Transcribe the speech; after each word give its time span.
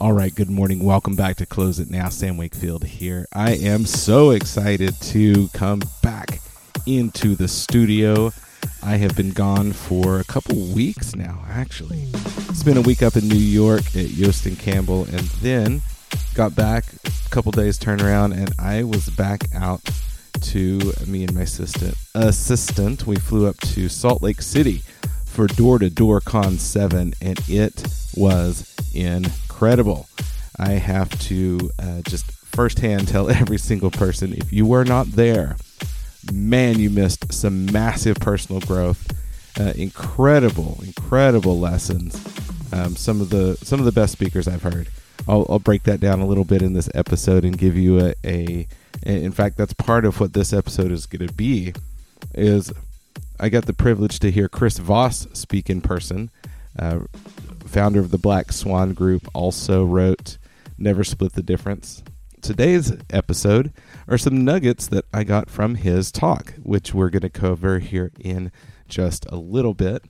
All 0.00 0.14
right, 0.14 0.34
good 0.34 0.48
morning. 0.48 0.82
Welcome 0.82 1.14
back 1.14 1.36
to 1.36 1.46
Close 1.46 1.78
It 1.78 1.90
Now. 1.90 2.08
Sam 2.08 2.38
Wakefield 2.38 2.84
here. 2.84 3.26
I 3.34 3.52
am 3.56 3.84
so 3.84 4.30
excited 4.30 4.98
to 5.02 5.48
come 5.48 5.82
back 6.02 6.40
into 6.86 7.34
the 7.34 7.46
studio. 7.46 8.32
I 8.82 8.96
have 8.96 9.14
been 9.14 9.32
gone 9.32 9.74
for 9.74 10.18
a 10.18 10.24
couple 10.24 10.56
weeks 10.68 11.14
now, 11.14 11.44
actually. 11.50 12.06
Spent 12.54 12.78
a 12.78 12.80
week 12.80 13.02
up 13.02 13.16
in 13.16 13.28
New 13.28 13.34
York 13.34 13.82
at 13.94 14.08
Yost 14.08 14.46
and 14.46 14.58
Campbell, 14.58 15.04
and 15.04 15.20
then 15.42 15.82
got 16.34 16.54
back 16.54 16.86
a 17.04 17.28
couple 17.28 17.52
days 17.52 17.78
turnaround, 17.78 18.32
and 18.32 18.54
I 18.58 18.84
was 18.84 19.10
back 19.10 19.54
out 19.54 19.82
to 20.40 20.94
me 21.06 21.24
and 21.24 21.34
my 21.34 21.42
assistant. 21.42 21.94
Assistant, 22.14 23.06
we 23.06 23.16
flew 23.16 23.46
up 23.46 23.58
to 23.58 23.90
Salt 23.90 24.22
Lake 24.22 24.40
City 24.40 24.80
for 25.26 25.46
Door 25.46 25.80
to 25.80 25.90
Door 25.90 26.22
Con 26.22 26.56
7, 26.56 27.12
and 27.20 27.38
it 27.48 27.84
was 28.16 28.74
incredible. 29.60 30.08
I 30.58 30.70
have 30.70 31.10
to 31.28 31.70
uh, 31.78 32.00
just 32.08 32.30
firsthand 32.32 33.08
tell 33.08 33.28
every 33.30 33.58
single 33.58 33.90
person 33.90 34.32
if 34.32 34.54
you 34.54 34.64
were 34.64 34.84
not 34.84 35.06
there, 35.08 35.56
man, 36.32 36.78
you 36.78 36.88
missed 36.88 37.30
some 37.34 37.66
massive 37.66 38.16
personal 38.16 38.62
growth. 38.62 39.12
Uh, 39.60 39.74
incredible, 39.76 40.78
incredible 40.82 41.60
lessons. 41.60 42.14
Um, 42.72 42.96
some 42.96 43.20
of 43.20 43.28
the 43.28 43.56
some 43.56 43.80
of 43.80 43.84
the 43.84 43.92
best 43.92 44.12
speakers 44.12 44.48
I've 44.48 44.62
heard. 44.62 44.88
I'll, 45.28 45.44
I'll 45.50 45.58
break 45.58 45.82
that 45.82 46.00
down 46.00 46.20
a 46.20 46.26
little 46.26 46.44
bit 46.44 46.62
in 46.62 46.72
this 46.72 46.88
episode 46.94 47.44
and 47.44 47.58
give 47.58 47.76
you 47.76 48.00
a, 48.00 48.14
a. 48.24 48.66
In 49.02 49.32
fact, 49.32 49.58
that's 49.58 49.74
part 49.74 50.06
of 50.06 50.20
what 50.20 50.32
this 50.32 50.54
episode 50.54 50.90
is 50.90 51.04
going 51.04 51.26
to 51.26 51.34
be. 51.34 51.74
Is 52.34 52.72
I 53.38 53.50
got 53.50 53.66
the 53.66 53.74
privilege 53.74 54.20
to 54.20 54.30
hear 54.30 54.48
Chris 54.48 54.78
Voss 54.78 55.26
speak 55.34 55.68
in 55.68 55.82
person. 55.82 56.30
Uh, 56.78 57.00
founder 57.70 58.00
of 58.00 58.10
the 58.10 58.18
Black 58.18 58.50
Swan 58.50 58.94
Group, 58.94 59.28
also 59.32 59.84
wrote 59.84 60.38
Never 60.76 61.04
Split 61.04 61.34
the 61.34 61.42
Difference. 61.42 62.02
Today's 62.42 62.92
episode 63.10 63.72
are 64.08 64.18
some 64.18 64.44
nuggets 64.44 64.88
that 64.88 65.04
I 65.14 65.22
got 65.22 65.48
from 65.48 65.76
his 65.76 66.10
talk, 66.10 66.54
which 66.60 66.92
we're 66.92 67.10
going 67.10 67.22
to 67.22 67.30
cover 67.30 67.78
here 67.78 68.10
in 68.18 68.50
just 68.88 69.24
a 69.26 69.36
little 69.36 69.74
bit. 69.74 70.04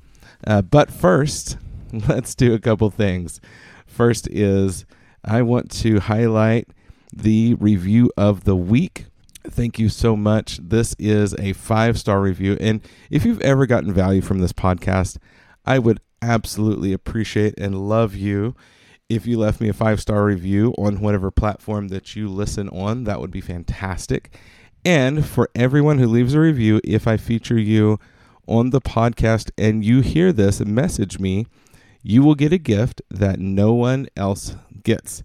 Uh, 0.46 0.62
but 0.62 0.90
first, 0.90 1.58
let's 2.08 2.34
do 2.34 2.54
a 2.54 2.58
couple 2.58 2.88
things. 2.88 3.42
First 3.86 4.26
is 4.28 4.86
I 5.22 5.42
want 5.42 5.70
to 5.82 6.00
highlight 6.00 6.66
the 7.12 7.54
review 7.54 8.10
of 8.16 8.44
the 8.44 8.56
week. 8.56 9.04
Thank 9.44 9.78
you 9.78 9.90
so 9.90 10.16
much. 10.16 10.58
This 10.62 10.96
is 10.98 11.34
a 11.34 11.52
five 11.52 11.98
star 11.98 12.22
review. 12.22 12.56
And 12.58 12.80
if 13.10 13.26
you've 13.26 13.42
ever 13.42 13.66
gotten 13.66 13.92
value 13.92 14.22
from 14.22 14.38
this 14.38 14.54
podcast, 14.54 15.18
I 15.66 15.78
would 15.78 16.00
absolutely 16.22 16.92
appreciate 16.92 17.54
and 17.58 17.88
love 17.88 18.14
you 18.14 18.54
if 19.08 19.26
you 19.26 19.38
left 19.38 19.60
me 19.60 19.68
a 19.68 19.72
five 19.72 20.00
star 20.00 20.24
review 20.24 20.74
on 20.78 21.00
whatever 21.00 21.30
platform 21.30 21.88
that 21.88 22.14
you 22.14 22.28
listen 22.28 22.68
on. 22.68 23.04
That 23.04 23.20
would 23.20 23.30
be 23.30 23.40
fantastic. 23.40 24.36
And 24.84 25.26
for 25.26 25.50
everyone 25.54 25.98
who 25.98 26.06
leaves 26.06 26.34
a 26.34 26.40
review, 26.40 26.80
if 26.84 27.06
I 27.06 27.16
feature 27.16 27.58
you 27.58 27.98
on 28.46 28.70
the 28.70 28.80
podcast 28.80 29.50
and 29.58 29.84
you 29.84 30.00
hear 30.00 30.32
this 30.32 30.60
message 30.60 31.18
me, 31.18 31.46
you 32.02 32.22
will 32.22 32.34
get 32.34 32.52
a 32.52 32.58
gift 32.58 33.02
that 33.10 33.38
no 33.38 33.74
one 33.74 34.08
else 34.16 34.56
gets. 34.82 35.22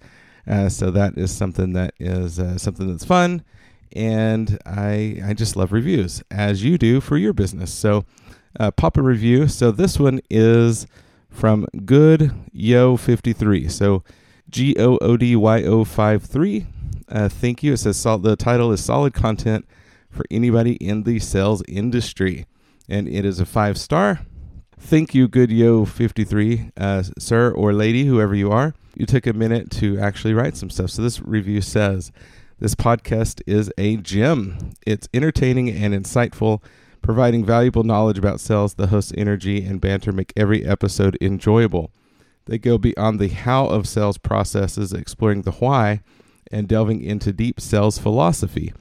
Uh, 0.48 0.70
so 0.70 0.92
that 0.92 1.18
is 1.18 1.36
something 1.36 1.74
that 1.74 1.94
is 2.00 2.40
uh, 2.40 2.58
something 2.58 2.88
that's 2.88 3.06
fun, 3.06 3.44
and 3.96 4.60
I 4.66 5.20
I 5.26 5.34
just 5.34 5.56
love 5.56 5.72
reviews 5.72 6.22
as 6.30 6.64
you 6.64 6.78
do 6.78 7.02
for 7.02 7.18
your 7.18 7.34
business. 7.34 7.74
So 7.74 8.06
uh, 8.60 8.72
pop 8.72 8.98
a 8.98 9.02
review. 9.02 9.48
So 9.48 9.72
this 9.72 10.00
one 10.00 10.22
is 10.30 10.88
from 11.30 11.66
Good 11.86 12.32
Yo 12.52 12.98
53. 12.98 13.68
So 13.68 14.04
G 14.50 14.76
O 14.78 14.98
O 14.98 15.18
D 15.18 15.36
Y 15.36 15.64
O 15.64 15.84
53. 15.84 16.66
Uh, 17.08 17.30
thank 17.30 17.64
you. 17.64 17.74
It 17.74 17.78
says 17.78 17.98
sol- 17.98 18.20
the 18.20 18.36
title 18.36 18.72
is 18.72 18.84
Solid 18.84 19.14
Content 19.14 19.68
for 20.10 20.26
Anybody 20.32 20.74
in 20.76 21.04
the 21.04 21.20
Sales 21.20 21.62
Industry. 21.68 22.46
And 22.88 23.08
it 23.08 23.26
is 23.26 23.40
a 23.40 23.46
five 23.46 23.78
star. 23.78 24.22
Thank 24.78 25.16
you, 25.16 25.28
Good 25.28 25.52
Yo 25.52 25.86
53, 25.86 26.72
uh, 26.78 27.04
sir 27.18 27.52
or 27.52 27.74
lady, 27.74 28.06
whoever 28.06 28.36
you 28.36 28.52
are. 28.52 28.76
You 28.96 29.06
took 29.06 29.26
a 29.26 29.34
minute 29.34 29.72
to 29.72 30.00
actually 30.00 30.34
write 30.34 30.58
some 30.58 30.70
stuff. 30.70 30.92
So 30.92 31.02
this 31.02 31.22
review 31.22 31.62
says 31.62 32.12
this 32.60 32.76
podcast 32.76 33.42
is 33.48 33.72
a 33.78 33.98
gem. 33.98 34.72
It's 34.86 35.10
entertaining 35.14 35.70
and 35.70 35.94
insightful 35.94 36.62
providing 37.06 37.46
valuable 37.46 37.84
knowledge 37.84 38.18
about 38.18 38.40
sales. 38.40 38.74
The 38.74 38.88
host's 38.88 39.14
energy 39.16 39.64
and 39.64 39.80
banter 39.80 40.12
make 40.12 40.34
every 40.36 40.66
episode 40.66 41.16
enjoyable. 41.22 41.92
They 42.46 42.58
go 42.58 42.80
beyond 42.80 43.20
the 43.20 43.28
how 43.28 43.68
of 43.68 43.88
sales 43.88 44.18
processes, 44.18 44.92
exploring 44.92 45.44
the 45.44 45.52
why, 45.52 46.02
and 46.52 46.68
delving 46.68 47.02
into 47.02 47.32
deep 47.32 47.62
sales 47.62 48.00
philosophy. 48.00 48.74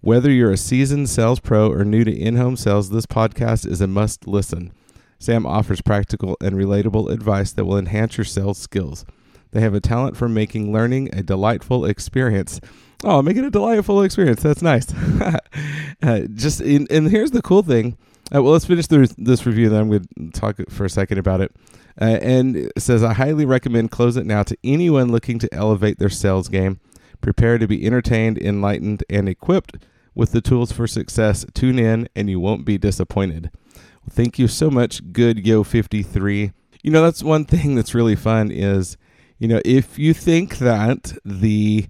Whether 0.00 0.30
you're 0.30 0.52
a 0.52 0.56
seasoned 0.56 1.10
sales 1.10 1.38
pro 1.38 1.70
or 1.70 1.84
new 1.84 2.02
to 2.02 2.10
in 2.10 2.36
home 2.36 2.56
sales, 2.56 2.88
this 2.88 3.04
podcast 3.04 3.66
is 3.66 3.82
a 3.82 3.86
must 3.86 4.26
listen. 4.26 4.72
Sam 5.18 5.44
offers 5.44 5.82
practical 5.82 6.38
and 6.40 6.56
relatable 6.56 7.10
advice 7.10 7.52
that 7.52 7.66
will 7.66 7.78
enhance 7.78 8.16
your 8.16 8.24
sales 8.24 8.56
skills. 8.56 9.04
They 9.50 9.60
have 9.60 9.74
a 9.74 9.80
talent 9.80 10.16
for 10.16 10.30
making 10.30 10.72
learning 10.72 11.10
a 11.12 11.22
delightful 11.22 11.84
experience. 11.84 12.58
Oh, 13.04 13.20
make 13.22 13.36
it 13.36 13.44
a 13.44 13.50
delightful 13.50 14.02
experience. 14.02 14.42
That's 14.42 14.62
nice. 14.62 14.92
uh, 16.02 16.26
just 16.34 16.60
in, 16.60 16.86
and 16.90 17.08
here's 17.08 17.30
the 17.30 17.42
cool 17.42 17.62
thing. 17.62 17.98
Uh, 18.34 18.42
well, 18.42 18.52
let's 18.52 18.64
finish 18.64 18.86
this 18.88 19.46
review. 19.46 19.68
Then 19.68 19.82
I'm 19.82 19.88
going 19.90 20.08
to 20.32 20.40
talk 20.40 20.56
for 20.70 20.84
a 20.84 20.90
second 20.90 21.18
about 21.18 21.40
it. 21.40 21.54
Uh, 22.00 22.18
and 22.20 22.56
it 22.56 22.72
says, 22.78 23.02
I 23.02 23.14
highly 23.14 23.44
recommend 23.44 23.90
Close 23.90 24.16
It 24.16 24.26
Now 24.26 24.42
to 24.42 24.56
anyone 24.64 25.12
looking 25.12 25.38
to 25.38 25.54
elevate 25.54 25.98
their 25.98 26.10
sales 26.10 26.48
game. 26.48 26.80
Prepare 27.20 27.58
to 27.58 27.66
be 27.66 27.86
entertained, 27.86 28.38
enlightened, 28.38 29.04
and 29.08 29.28
equipped 29.28 29.76
with 30.14 30.32
the 30.32 30.40
tools 30.40 30.72
for 30.72 30.86
success. 30.86 31.46
Tune 31.54 31.78
in, 31.78 32.08
and 32.16 32.28
you 32.28 32.40
won't 32.40 32.64
be 32.64 32.78
disappointed. 32.78 33.50
Well, 33.74 34.10
thank 34.10 34.38
you 34.38 34.48
so 34.48 34.70
much, 34.70 35.12
Good 35.12 35.46
Yo 35.46 35.62
53. 35.62 36.52
You 36.82 36.90
know, 36.90 37.02
that's 37.02 37.22
one 37.22 37.44
thing 37.44 37.74
that's 37.74 37.94
really 37.94 38.16
fun 38.16 38.50
is, 38.50 38.96
you 39.38 39.48
know, 39.48 39.60
if 39.64 39.98
you 39.98 40.12
think 40.12 40.58
that 40.58 41.14
the 41.24 41.86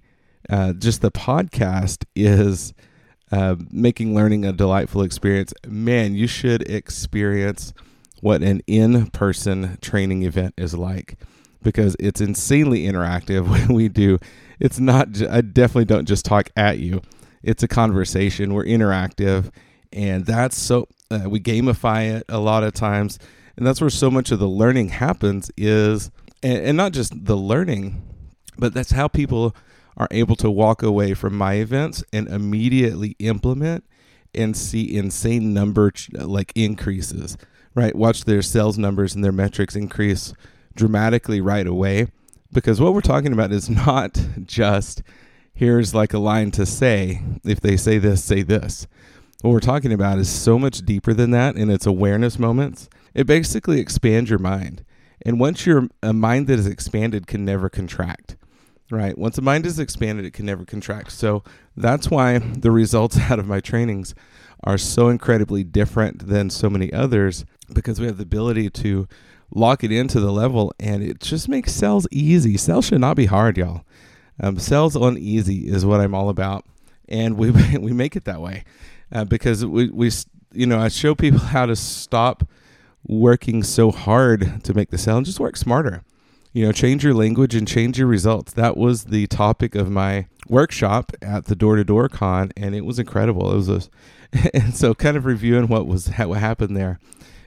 uh, 0.49 0.73
just 0.73 1.01
the 1.01 1.11
podcast 1.11 2.05
is 2.15 2.73
uh, 3.31 3.55
making 3.69 4.15
learning 4.15 4.45
a 4.45 4.53
delightful 4.53 5.01
experience. 5.01 5.53
Man, 5.65 6.15
you 6.15 6.27
should 6.27 6.69
experience 6.69 7.73
what 8.21 8.41
an 8.41 8.61
in 8.67 9.07
person 9.07 9.77
training 9.81 10.23
event 10.23 10.53
is 10.57 10.73
like 10.73 11.17
because 11.61 11.95
it's 11.99 12.21
insanely 12.21 12.85
interactive 12.85 13.49
when 13.49 13.73
we 13.73 13.89
do. 13.89 14.19
It's 14.59 14.79
not, 14.79 15.21
I 15.29 15.41
definitely 15.41 15.85
don't 15.85 16.07
just 16.07 16.25
talk 16.25 16.49
at 16.55 16.79
you, 16.79 17.01
it's 17.43 17.63
a 17.63 17.67
conversation. 17.67 18.53
We're 18.53 18.65
interactive, 18.65 19.51
and 19.93 20.25
that's 20.25 20.57
so, 20.57 20.87
uh, 21.11 21.29
we 21.29 21.39
gamify 21.39 22.17
it 22.17 22.25
a 22.29 22.39
lot 22.39 22.63
of 22.63 22.73
times. 22.73 23.19
And 23.55 23.65
that's 23.65 23.81
where 23.81 23.89
so 23.89 24.11
much 24.11 24.31
of 24.31 24.39
the 24.39 24.47
learning 24.47 24.89
happens 24.89 25.51
is, 25.57 26.11
and, 26.43 26.57
and 26.59 26.77
not 26.77 26.93
just 26.93 27.25
the 27.25 27.37
learning, 27.37 28.01
but 28.57 28.73
that's 28.73 28.91
how 28.91 29.07
people 29.07 29.55
are 29.97 30.07
able 30.11 30.35
to 30.37 30.49
walk 30.49 30.81
away 30.81 31.13
from 31.13 31.35
my 31.37 31.55
events 31.55 32.03
and 32.13 32.27
immediately 32.27 33.15
implement 33.19 33.83
and 34.33 34.55
see 34.55 34.95
insane 34.95 35.53
number 35.53 35.91
like 36.13 36.51
increases 36.55 37.37
right? 37.77 37.95
Watch 37.95 38.25
their 38.25 38.41
sales 38.41 38.79
numbers 38.79 39.13
and 39.13 39.23
their 39.23 39.31
metrics 39.31 39.75
increase 39.75 40.33
dramatically 40.75 41.39
right 41.39 41.67
away. 41.67 42.07
Because 42.51 42.81
what 42.81 42.93
we're 42.93 43.01
talking 43.01 43.31
about 43.31 43.51
is 43.51 43.69
not 43.69 44.19
just 44.45 45.03
here's 45.53 45.93
like 45.93 46.11
a 46.11 46.19
line 46.19 46.49
to 46.51 46.65
say 46.65 47.21
if 47.43 47.61
they 47.61 47.77
say 47.77 47.99
this 47.99 48.23
say 48.23 48.41
this. 48.41 48.87
What 49.41 49.51
we're 49.51 49.59
talking 49.59 49.93
about 49.93 50.17
is 50.17 50.27
so 50.27 50.57
much 50.57 50.79
deeper 50.79 51.13
than 51.13 51.29
that 51.31 51.55
and 51.55 51.71
it's 51.71 51.85
awareness 51.85 52.39
moments. 52.39 52.89
It 53.13 53.27
basically 53.27 53.79
expands 53.79 54.31
your 54.31 54.39
mind. 54.39 54.83
And 55.23 55.39
once 55.39 55.67
you're 55.67 55.87
a 56.01 56.13
mind 56.13 56.47
that 56.47 56.57
is 56.57 56.65
expanded 56.65 57.27
can 57.27 57.45
never 57.45 57.69
contract. 57.69 58.37
Right. 58.89 59.17
Once 59.17 59.37
a 59.37 59.41
mind 59.41 59.65
is 59.65 59.79
expanded, 59.79 60.25
it 60.25 60.31
can 60.31 60.45
never 60.45 60.63
contract. 60.63 61.11
So 61.11 61.43
that's 61.75 62.09
why 62.09 62.37
the 62.37 62.71
results 62.71 63.17
out 63.29 63.39
of 63.39 63.47
my 63.47 63.59
trainings 63.59 64.15
are 64.63 64.77
so 64.77 65.09
incredibly 65.09 65.63
different 65.63 66.27
than 66.27 66.49
so 66.49 66.69
many 66.69 66.91
others 66.93 67.45
because 67.71 67.99
we 67.99 68.07
have 68.07 68.17
the 68.17 68.23
ability 68.23 68.69
to 68.69 69.07
lock 69.51 69.83
it 69.83 69.91
into 69.91 70.19
the 70.19 70.31
level 70.31 70.73
and 70.79 71.03
it 71.03 71.19
just 71.19 71.49
makes 71.49 71.73
sales 71.73 72.07
easy. 72.11 72.57
Sales 72.57 72.85
should 72.85 73.01
not 73.01 73.17
be 73.17 73.25
hard, 73.25 73.57
y'all. 73.57 73.83
Um, 74.39 74.57
sales 74.57 74.95
on 74.95 75.17
easy 75.17 75.67
is 75.67 75.85
what 75.85 75.99
I'm 75.99 76.15
all 76.15 76.29
about. 76.29 76.65
And 77.09 77.37
we, 77.37 77.51
we 77.79 77.91
make 77.91 78.15
it 78.15 78.23
that 78.25 78.41
way 78.41 78.63
uh, 79.11 79.25
because 79.25 79.65
we, 79.65 79.89
we, 79.89 80.11
you 80.53 80.65
know, 80.65 80.79
I 80.79 80.87
show 80.87 81.13
people 81.13 81.39
how 81.39 81.65
to 81.65 81.75
stop 81.75 82.47
working 83.05 83.63
so 83.63 83.91
hard 83.91 84.63
to 84.63 84.73
make 84.73 84.91
the 84.91 84.97
sale 84.97 85.17
and 85.17 85.25
just 85.25 85.39
work 85.41 85.57
smarter 85.57 86.03
you 86.57 86.65
know, 86.65 86.71
change 86.71 87.03
your 87.03 87.13
language 87.13 87.53
and 87.53 87.67
change 87.67 87.99
your 87.99 88.07
results. 88.07 88.51
That 88.53 88.77
was 88.77 89.03
the 89.03 89.27
topic 89.27 89.75
of 89.75 89.91
my 89.91 90.25
workshop 90.47 91.11
at 91.21 91.45
the 91.45 91.55
Door 91.55 91.75
to 91.75 91.83
Door 91.83 92.09
Con, 92.09 92.51
and 92.57 92.73
it 92.73 92.83
was 92.83 92.97
incredible. 92.97 93.51
It 93.51 93.57
was 93.57 93.69
a, 93.69 93.81
and 94.55 94.75
so 94.75 94.95
kind 94.95 95.15
of 95.15 95.25
reviewing 95.25 95.67
what 95.67 95.85
was 95.85 96.07
what 96.07 96.39
happened 96.39 96.75
there. 96.75 96.99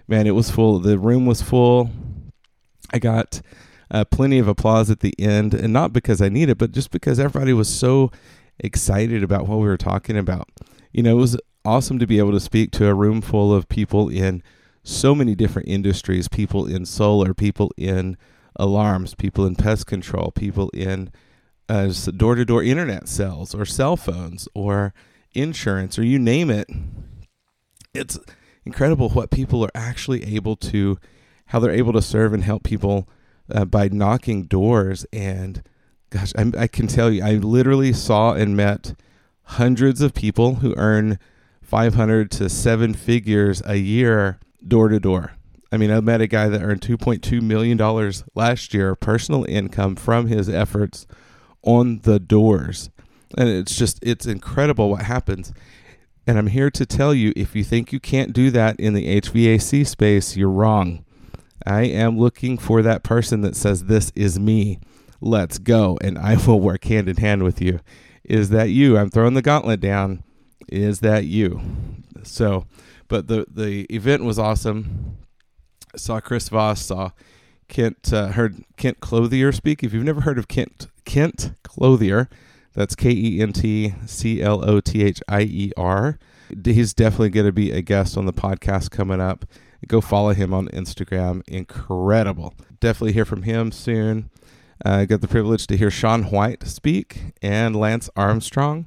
Man, 0.07 0.29
it 0.29 0.37
was 0.37 0.53
full. 0.53 0.79
The 0.79 0.97
room 0.97 1.27
was 1.27 1.43
full. 1.43 1.91
I 2.93 3.01
got 3.01 3.43
uh, 3.91 4.05
plenty 4.05 4.39
of 4.39 4.47
applause 4.47 4.91
at 4.91 5.01
the 5.01 5.13
end, 5.19 5.55
and 5.55 5.73
not 5.73 5.93
because 5.93 6.23
I 6.23 6.29
need 6.29 6.49
it, 6.49 6.59
but 6.59 6.71
just 6.71 6.93
because 6.93 7.19
everybody 7.19 7.53
was 7.53 7.69
so 7.69 8.13
excited 8.61 9.25
about 9.25 9.49
what 9.49 9.57
we 9.57 9.67
were 9.67 9.77
talking 9.77 10.17
about. 10.17 10.49
You 10.93 11.03
know, 11.03 11.11
it 11.19 11.21
was 11.21 11.37
awesome 11.65 11.99
to 11.99 12.07
be 12.07 12.21
able 12.21 12.31
to 12.31 12.39
speak 12.39 12.71
to 12.73 12.87
a 12.87 12.95
room 12.95 13.23
full 13.23 13.53
of 13.53 13.69
people 13.69 14.09
in 14.09 14.41
so 14.85 15.17
many 15.17 15.35
different 15.35 15.67
industries 15.67 16.29
people 16.29 16.65
in 16.65 16.87
solar, 16.87 17.35
people 17.35 17.73
in 17.77 18.17
alarms, 18.57 19.15
people 19.15 19.47
in 19.47 19.57
pest 19.57 19.87
control, 19.87 20.31
people 20.31 20.71
in 20.71 21.11
door 22.17 22.35
to 22.35 22.45
door 22.45 22.63
internet 22.63 23.09
sales 23.09 23.55
or 23.55 23.65
cell 23.65 23.97
phones 23.97 24.49
or 24.55 24.93
insurance 25.33 25.99
or 25.99 26.05
you 26.05 26.19
name 26.19 26.51
it. 26.51 26.69
It's 27.95 28.19
incredible 28.65 29.11
what 29.11 29.31
people 29.31 29.65
are 29.65 29.71
actually 29.75 30.35
able 30.35 30.57
to, 30.57 30.99
how 31.47 31.61
they're 31.61 31.71
able 31.71 31.93
to 31.93 32.03
serve 32.03 32.33
and 32.33 32.43
help 32.43 32.65
people 32.65 33.09
uh, 33.53 33.65
by 33.65 33.89
knocking 33.89 34.45
doors. 34.45 35.07
And 35.13 35.63
gosh, 36.11 36.33
I, 36.37 36.51
I 36.59 36.67
can 36.67 36.87
tell 36.87 37.11
you, 37.11 37.23
I 37.23 37.35
literally 37.35 37.93
saw 37.93 38.33
and 38.33 38.57
met 38.57 38.95
hundreds 39.45 40.01
of 40.01 40.15
people 40.15 40.57
who 40.57 40.75
earn 40.77 41.19
500 41.63 42.31
to 42.33 42.49
seven 42.49 42.95
figures 42.95 43.63
a 43.65 43.77
year 43.77 44.39
door 44.67 44.89
to 44.89 45.01
door. 45.01 45.33
I 45.73 45.77
mean, 45.77 45.91
I 45.91 46.01
met 46.01 46.21
a 46.21 46.27
guy 46.27 46.49
that 46.49 46.63
earned 46.63 46.81
$2.2 46.81 47.41
million 47.43 47.79
last 48.35 48.75
year 48.75 48.95
personal 48.97 49.45
income 49.49 49.95
from 49.95 50.27
his 50.27 50.49
efforts 50.49 51.07
on 51.63 52.01
the 52.01 52.19
doors. 52.19 52.91
And 53.39 53.49
it's 53.49 53.77
just, 53.77 54.01
it's 54.03 54.27
incredible 54.27 54.91
what 54.91 55.03
happens. 55.03 55.53
And 56.27 56.39
I'm 56.39 56.49
here 56.49 56.71
to 56.71 56.85
tell 56.85 57.15
you 57.15 57.33
if 57.37 57.55
you 57.55 57.63
think 57.63 57.93
you 57.93 58.01
can't 58.01 58.33
do 58.33 58.51
that 58.51 58.79
in 58.81 58.95
the 58.95 59.21
HVAC 59.21 59.87
space, 59.87 60.37
you're 60.37 60.51
wrong. 60.51 61.05
I 61.67 61.83
am 61.83 62.19
looking 62.19 62.59
for 62.59 62.83
that 62.83 63.03
person 63.03 63.43
that 63.43 63.55
says, 63.55 63.85
This 63.85 64.13
is 64.15 64.39
me. 64.39 64.81
Let's 65.21 65.59
go. 65.59 65.99
And 66.01 66.19
I 66.19 66.37
will 66.47 66.61
work 66.61 66.85
hand 66.85 67.09
in 67.09 67.19
hand 67.19 67.43
with 67.43 67.61
you. 67.61 67.81
Is 68.25 68.51
that 68.51 68.71
you? 68.71 68.97
I'm 68.97 69.11
throwing 69.11 69.35
the 69.35 69.43
gauntlet 69.43 69.81
down. 69.81 70.25
Is 70.69 71.01
that 71.01 71.25
you? 71.25 71.61
So, 72.23 72.67
but 73.09 73.27
the, 73.29 73.47
the 73.51 73.83
event 73.95 74.25
was 74.25 74.39
awesome 74.39 75.17
saw 75.97 76.21
Chris 76.21 76.49
Voss, 76.49 76.87
saw 76.87 77.11
Kent, 77.69 78.13
uh, 78.13 78.29
heard 78.29 78.65
Kent 78.77 79.01
Clothier 79.01 79.53
speak. 79.53 79.83
If 79.83 79.93
you've 79.93 80.05
never 80.05 80.23
heard 80.23 80.39
of 80.39 80.49
Kent 80.49 80.89
Kent 81.05 81.53
Clothier, 81.63 82.29
that's 82.75 82.95
K 82.95 83.11
E 83.11 83.41
N 83.41 83.53
T 83.53 83.95
C 84.07 84.43
L 84.43 84.69
O 84.69 84.81
T 84.81 85.03
H 85.03 85.21
I 85.29 85.43
E 85.43 85.73
R. 85.77 86.19
He's 86.65 86.95
definitely 86.95 87.31
going 87.31 87.47
to 87.47 87.53
be 87.53 87.71
a 87.71 87.81
guest 87.81 88.17
on 88.17 88.27
the 88.27 88.33
podcast 88.33 88.91
coming 88.91 89.21
up. 89.21 89.45
Go 89.87 90.01
follow 90.01 90.35
him 90.35 90.53
on 90.53 90.69
Instagram. 90.69 91.43
Incredible. 91.49 92.55
Definitely 92.81 93.13
hear 93.13 93.25
from 93.25 93.43
him 93.43 93.73
soon. 93.73 94.31
I 94.85 95.03
uh, 95.03 95.05
got 95.05 95.21
the 95.21 95.29
privilege 95.29 95.67
to 95.69 95.77
hear 95.77 95.91
Shaun 95.91 96.25
White 96.25 96.67
speak 96.67 97.35
and 97.43 97.77
Lance 97.77 98.09
Armstrong. 98.17 98.87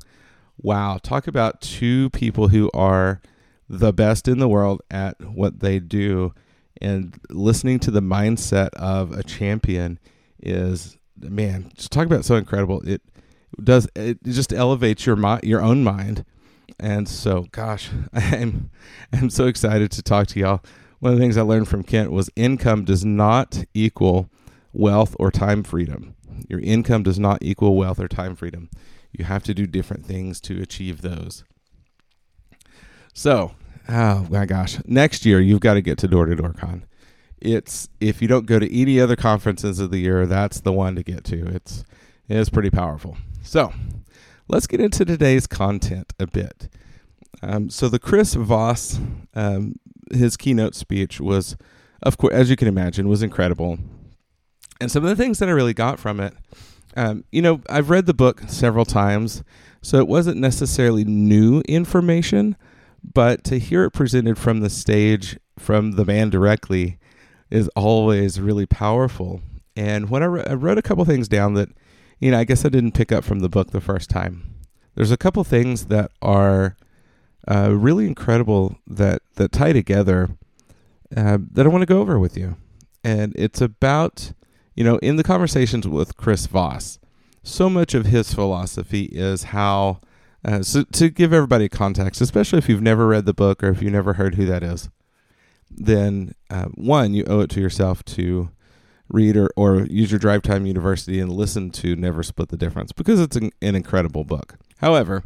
Wow, 0.58 0.98
talk 1.02 1.28
about 1.28 1.62
two 1.62 2.10
people 2.10 2.48
who 2.48 2.70
are 2.74 3.22
the 3.70 3.94
best 3.94 4.28
in 4.28 4.40
the 4.40 4.48
world 4.48 4.82
at 4.90 5.20
what 5.22 5.60
they 5.60 5.80
do 5.80 6.34
and 6.82 7.20
listening 7.30 7.80
to 7.80 7.92
the 7.92 8.02
mindset 8.02 8.70
of 8.74 9.12
a 9.12 9.24
champion 9.24 10.00
is 10.42 10.98
man 11.18 11.72
just 11.76 11.92
talk 11.92 12.06
about 12.06 12.26
so 12.26 12.36
incredible. 12.36 12.82
It 12.88 13.02
does 13.64 13.88
it 13.96 14.24
just 14.24 14.52
elevates 14.52 15.06
your 15.06 15.16
mind 15.16 15.44
your 15.44 15.62
own 15.62 15.84
mind. 15.84 16.26
And 16.80 17.08
so 17.08 17.46
gosh 17.52 17.90
i'm 18.14 18.72
i'm 19.12 19.30
so 19.30 19.48
excited 19.48 19.92
to 19.92 20.02
talk 20.02 20.28
to 20.28 20.40
y'all. 20.40 20.62
One 21.00 21.14
of 21.14 21.20
the 21.20 21.24
things 21.24 21.38
i 21.38 21.42
learned 21.42 21.68
from 21.68 21.84
kent 21.84 22.12
was 22.12 22.30
income 22.36 22.86
does 22.86 23.06
not 23.06 23.66
equal 23.74 24.30
wealth 24.74 25.16
or 25.20 25.32
time 25.32 25.64
freedom. 25.64 26.16
Your 26.50 26.60
income 26.60 27.04
does 27.04 27.20
not 27.20 27.40
equal 27.42 27.76
wealth 27.76 28.00
or 28.00 28.08
time 28.08 28.36
freedom. 28.36 28.70
You 29.12 29.26
have 29.26 29.44
to 29.44 29.54
do 29.54 29.68
different 29.68 30.06
things 30.06 30.42
to 30.42 30.62
achieve 30.62 31.02
those. 31.02 31.44
So 33.14 33.52
oh 33.90 34.28
my 34.30 34.46
gosh, 34.46 34.78
next 34.86 35.26
year 35.26 35.40
you've 35.40 35.60
got 35.60 35.76
to 35.76 35.82
get 35.82 35.98
to 36.00 36.08
Door 36.08 36.28
to 36.28 36.36
Door 36.36 36.54
Con. 36.54 36.86
It's 37.40 37.90
if 38.00 38.22
you 38.22 38.28
don't 38.28 38.46
go 38.46 38.60
to 38.60 38.82
any 38.82 39.00
other 39.00 39.16
conferences 39.16 39.80
of 39.80 39.92
the 39.92 40.00
year, 40.00 40.26
that's 40.26 40.62
the 40.62 40.72
one 40.72 40.96
to 40.96 41.04
get 41.04 41.24
to. 41.26 41.46
It's 41.48 41.84
it 42.30 42.38
is 42.38 42.50
pretty 42.50 42.70
powerful. 42.70 43.18
So 43.42 43.74
let's 44.48 44.68
get 44.68 44.80
into 44.80 45.04
today's 45.04 45.48
content 45.48 46.14
a 46.20 46.28
bit. 46.28 46.70
Um, 47.42 47.70
so 47.70 47.90
the 47.90 48.00
Chris 48.00 48.36
Voss, 48.36 49.00
um, 49.36 49.76
his 50.12 50.38
keynote 50.38 50.76
speech 50.76 51.20
was, 51.20 51.58
of 52.02 52.18
course, 52.18 52.34
as 52.34 52.50
you 52.50 52.56
can 52.56 52.70
imagine, 52.70 53.10
was 53.10 53.22
incredible. 53.22 53.78
And 54.80 54.90
some 54.90 55.04
of 55.04 55.10
the 55.10 55.22
things 55.22 55.40
that 55.40 55.50
I 55.50 55.52
really 55.52 55.74
got 55.74 56.00
from 56.00 56.20
it, 56.20 56.34
um, 56.96 57.26
you 57.32 57.42
know, 57.42 57.62
I've 57.70 57.90
read 57.90 58.06
the 58.06 58.14
book 58.14 58.44
several 58.48 58.86
times, 58.86 59.44
so 59.82 59.98
it 59.98 60.08
wasn't 60.08 60.38
necessarily 60.38 61.04
new 61.04 61.62
information, 61.68 62.56
but 63.04 63.44
to 63.46 63.60
hear 63.60 63.84
it 63.84 63.92
presented 63.92 64.38
from 64.38 64.62
the 64.62 64.70
stage 64.70 65.40
from 65.58 65.94
the 65.94 66.06
man 66.06 66.30
directly 66.30 66.98
is 67.50 67.68
always 67.70 68.40
really 68.40 68.66
powerful. 68.66 69.42
And 69.76 70.10
when 70.10 70.24
I, 70.24 70.28
re- 70.28 70.46
I 70.46 70.54
wrote 70.54 70.78
a 70.78 70.84
couple 70.84 71.06
things 71.06 71.28
down 71.28 71.54
that, 71.56 71.70
you 72.20 72.32
know, 72.32 72.40
I 72.40 72.44
guess 72.44 72.66
I 72.66 72.70
didn't 72.70 72.94
pick 72.94 73.12
up 73.12 73.24
from 73.24 73.40
the 73.40 73.50
book 73.50 73.72
the 73.72 73.82
first 73.82 74.10
time. 74.10 74.56
There's 74.96 75.12
a 75.12 75.18
couple 75.18 75.44
things 75.44 75.88
that 75.88 76.12
are 76.22 76.78
uh, 77.48 77.76
really 77.76 78.06
incredible 78.08 78.78
that 78.88 79.22
that 79.36 79.52
tie 79.52 79.74
together 79.74 80.38
uh, 81.16 81.38
that 81.52 81.66
I 81.66 81.70
want 81.70 81.82
to 81.82 81.88
go 81.88 82.00
over 82.00 82.18
with 82.20 82.38
you. 82.38 82.58
And 83.04 83.34
it's 83.36 83.60
about, 83.60 84.34
you 84.76 84.84
know, 84.84 84.98
in 84.98 85.18
the 85.18 85.24
conversations 85.24 85.88
with 85.88 86.16
Chris 86.16 86.46
Voss, 86.48 87.00
so 87.44 87.70
much 87.70 87.94
of 87.94 88.06
his 88.06 88.34
philosophy 88.34 89.06
is 89.12 89.44
how 89.46 90.00
uh, 90.46 90.62
so 90.62 90.84
to 90.84 91.10
give 91.10 91.34
everybody 91.34 91.70
context, 91.70 92.22
especially 92.22 92.60
if 92.60 92.68
you've 92.68 92.82
never 92.82 93.08
read 93.08 93.26
the 93.26 93.34
book 93.34 93.64
or 93.64 93.70
if 93.70 93.82
you've 93.82 93.94
never 93.94 94.14
heard 94.14 94.36
who 94.36 94.46
that 94.46 94.64
is, 94.64 94.90
then 95.70 96.34
uh, 96.50 96.66
one, 96.76 97.14
you 97.14 97.24
owe 97.26 97.42
it 97.42 97.50
to 97.52 97.62
yourself 97.62 98.04
to 98.06 98.50
read 99.10 99.38
or, 99.38 99.50
or 99.56 99.82
use 99.86 100.12
your 100.12 100.20
drive 100.20 100.42
time 100.42 100.66
university 100.66 101.20
and 101.20 101.32
listen 101.32 101.70
to 101.70 101.96
Never 101.96 102.24
Split 102.24 102.50
the 102.50 102.58
Difference 102.58 102.92
because 102.92 103.20
it's 103.20 103.36
an, 103.36 103.52
an 103.62 103.76
incredible 103.76 104.24
book. 104.24 104.56
However, 104.78 105.24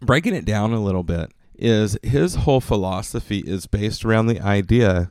breaking 0.00 0.34
it 0.34 0.44
down 0.44 0.72
a 0.72 0.82
little 0.82 1.02
bit 1.02 1.32
is 1.56 1.98
his 2.02 2.36
whole 2.36 2.60
philosophy 2.60 3.38
is 3.38 3.66
based 3.66 4.04
around 4.04 4.26
the 4.26 4.40
idea 4.40 5.10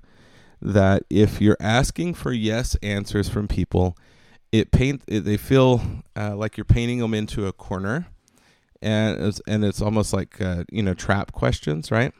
that 0.61 1.03
if 1.09 1.41
you're 1.41 1.57
asking 1.59 2.13
for 2.13 2.31
yes 2.31 2.75
answers 2.81 3.29
from 3.29 3.47
people, 3.47 3.97
it 4.51 4.71
paint 4.71 5.01
it, 5.07 5.21
they 5.21 5.37
feel 5.37 5.81
uh, 6.15 6.35
like 6.35 6.57
you're 6.57 6.65
painting 6.65 6.99
them 6.99 7.13
into 7.13 7.47
a 7.47 7.53
corner 7.53 8.07
and 8.83 9.23
it's, 9.23 9.41
and 9.47 9.63
it's 9.63 9.81
almost 9.81 10.13
like 10.13 10.39
uh, 10.41 10.65
you 10.71 10.83
know 10.83 10.93
trap 10.93 11.31
questions, 11.31 11.89
right? 11.89 12.13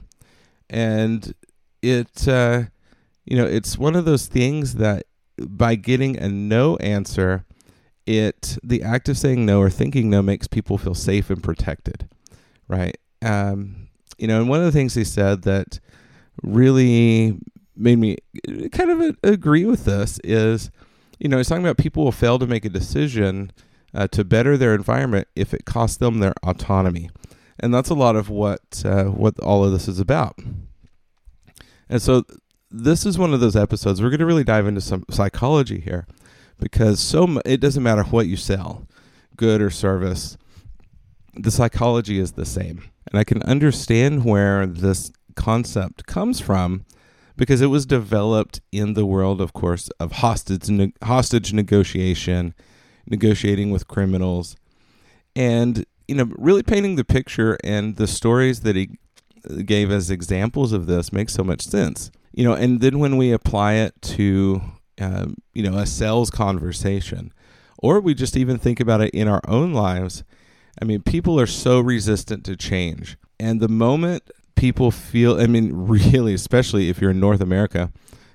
And 0.70 1.34
it 1.82 2.28
uh, 2.28 2.64
you 3.26 3.38
know 3.38 3.46
it's 3.46 3.78
one 3.78 3.96
of 3.96 4.06
those 4.06 4.26
things 4.26 4.76
that 4.76 5.06
by 5.38 5.76
getting 5.76 6.18
a 6.18 6.30
no 6.30 6.78
answer, 6.78 7.46
it 8.06 8.58
the 8.64 8.82
act 8.82 9.10
of 9.10 9.18
saying 9.18 9.46
no 9.46 9.60
or 9.60 9.70
thinking 9.70 10.10
no 10.10 10.22
makes 10.22 10.48
people 10.48 10.78
feel 10.78 10.96
safe 10.96 11.30
and 11.30 11.44
protected, 11.44 12.08
right? 12.68 12.98
Um, 13.22 13.90
you 14.18 14.28
know, 14.28 14.40
and 14.40 14.50
one 14.50 14.60
of 14.60 14.66
the 14.66 14.72
things 14.72 14.94
he 14.94 15.04
said 15.04 15.44
that 15.44 15.80
really 16.42 17.38
made 17.76 17.98
me 17.98 18.18
kind 18.72 18.92
of 18.92 19.18
agree 19.24 19.66
with 19.66 19.86
this 19.86 20.20
is, 20.24 20.70
you 21.20 21.28
know, 21.28 21.38
he's 21.38 21.50
talking 21.50 21.64
about 21.64 21.78
people 21.78 22.04
will 22.04 22.12
fail 22.12 22.38
to 22.40 22.48
make 22.48 22.66
a 22.66 22.70
decision 22.70 23.52
uh, 23.94 24.08
to 24.08 24.24
better 24.24 24.58
their 24.58 24.74
environment 24.74 25.28
if 25.36 25.54
it 25.54 25.66
costs 25.66 25.98
them 25.98 26.20
their 26.20 26.34
autonomy. 26.44 27.10
And 27.60 27.74
that's 27.74 27.90
a 27.90 27.96
lot 27.96 28.16
of 28.16 28.30
what 28.30 28.84
uh, 28.86 29.06
what 29.06 29.40
all 29.40 29.64
of 29.64 29.72
this 29.72 29.88
is 29.88 30.00
about. 30.00 30.38
And 31.90 32.02
so 32.02 32.24
this 32.72 33.06
is 33.06 33.20
one 33.20 33.34
of 33.34 33.40
those 33.40 33.56
episodes 33.56 34.02
we're 34.02 34.10
going 34.10 34.20
to 34.20 34.26
really 34.26 34.44
dive 34.44 34.66
into 34.66 34.82
some 34.82 35.06
psychology 35.12 35.80
here 35.80 36.08
because 36.60 37.00
so 37.00 37.40
it 37.46 37.60
doesn't 37.60 37.84
matter 37.84 38.04
what 38.04 38.28
you 38.28 38.36
sell, 38.36 38.88
good 39.38 39.62
or 39.62 39.70
service, 39.70 40.38
the 41.36 41.52
psychology 41.52 42.20
is 42.20 42.34
the 42.34 42.46
same. 42.46 42.90
And 43.12 43.20
I 43.20 43.24
can 43.24 43.44
understand 43.44 44.26
where 44.26 44.66
this 44.66 45.12
concept 45.36 46.06
comes 46.06 46.40
from 46.40 46.86
because 47.36 47.62
it 47.62 47.68
was 47.68 47.86
developed 47.86 48.62
in 48.72 48.94
the 48.94 49.06
world, 49.06 49.42
of 49.42 49.54
course, 49.54 49.90
of 50.00 50.14
hostage 50.14 50.70
ne- 50.70 50.94
hostage 51.04 51.54
negotiation, 51.54 52.54
negotiating 53.06 53.72
with 53.72 53.88
criminals, 53.88 54.56
and 55.36 55.86
you 56.08 56.16
know, 56.16 56.30
really 56.38 56.64
painting 56.64 56.96
the 56.96 57.06
picture 57.06 57.58
and 57.64 57.96
the 57.96 58.08
stories 58.08 58.62
that 58.62 58.76
he 58.76 58.98
gave 59.66 59.92
as 59.92 60.10
examples 60.10 60.72
of 60.72 60.86
this 60.86 61.12
makes 61.12 61.34
so 61.34 61.44
much 61.44 61.62
sense. 61.62 62.12
You 62.34 62.44
know, 62.44 62.54
and 62.54 62.82
then 62.82 63.00
when 63.00 63.18
we 63.18 63.32
apply 63.32 63.74
it 63.74 64.02
to 64.02 64.62
um, 65.00 65.36
you 65.54 65.64
know 65.64 65.78
a 65.78 65.86
sales 65.86 66.30
conversation, 66.30 67.34
or 67.78 68.00
we 68.00 68.14
just 68.14 68.38
even 68.38 68.58
think 68.58 68.80
about 68.80 69.02
it 69.02 69.14
in 69.14 69.28
our 69.28 69.42
own 69.48 69.74
lives. 69.74 70.24
I 70.82 70.86
mean, 70.86 71.04
people 71.04 71.40
are 71.40 71.48
so 71.48 71.80
resistant 71.80 72.44
to 72.46 72.56
change, 72.56 73.18
and 73.40 73.60
the 73.60 73.68
moment 73.68 74.24
people 74.56 74.92
feel, 74.92 75.40
I 75.40 75.48
mean, 75.48 75.72
really, 75.74 76.34
especially 76.34 76.90
if 76.90 77.02
you're 77.02 77.12
in 77.12 77.20
North 77.20 77.42
America, 77.42 77.92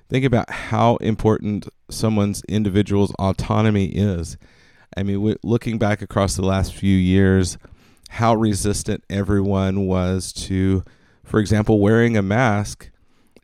think 0.09 0.25
about 0.25 0.49
how 0.49 0.97
important 0.97 1.67
someone's 1.89 2.43
individual's 2.47 3.13
autonomy 3.19 3.87
is. 3.87 4.37
I 4.97 5.03
mean, 5.03 5.35
looking 5.43 5.77
back 5.77 6.01
across 6.01 6.35
the 6.35 6.45
last 6.45 6.73
few 6.73 6.95
years, 6.95 7.57
how 8.09 8.35
resistant 8.35 9.03
everyone 9.09 9.85
was 9.85 10.33
to, 10.33 10.83
for 11.23 11.39
example, 11.39 11.79
wearing 11.79 12.17
a 12.17 12.21
mask 12.21 12.89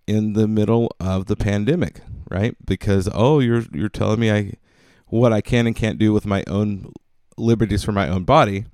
in 0.07 0.33
the 0.33 0.47
middle 0.47 0.91
of 0.99 1.27
the 1.27 1.35
pandemic, 1.35 2.01
right? 2.29 2.55
Because 2.65 3.09
oh, 3.13 3.39
you're 3.39 3.63
you're 3.71 3.89
telling 3.89 4.19
me 4.19 4.31
I 4.31 4.53
what 5.07 5.33
I 5.33 5.41
can 5.41 5.67
and 5.67 5.75
can't 5.75 5.99
do 5.99 6.11
with 6.11 6.25
my 6.25 6.43
own 6.47 6.91
liberties 7.37 7.83
for 7.83 7.91
my 7.91 8.07
own 8.07 8.23
body, 8.23 8.65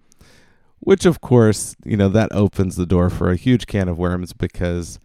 which 0.80 1.06
of 1.06 1.22
course, 1.22 1.76
you 1.84 1.98
know, 1.98 2.10
that 2.10 2.32
opens 2.32 2.76
the 2.76 2.86
door 2.86 3.10
for 3.10 3.30
a 3.30 3.36
huge 3.36 3.68
can 3.68 3.90
of 3.90 3.98
worms 3.98 4.34
because 4.34 5.00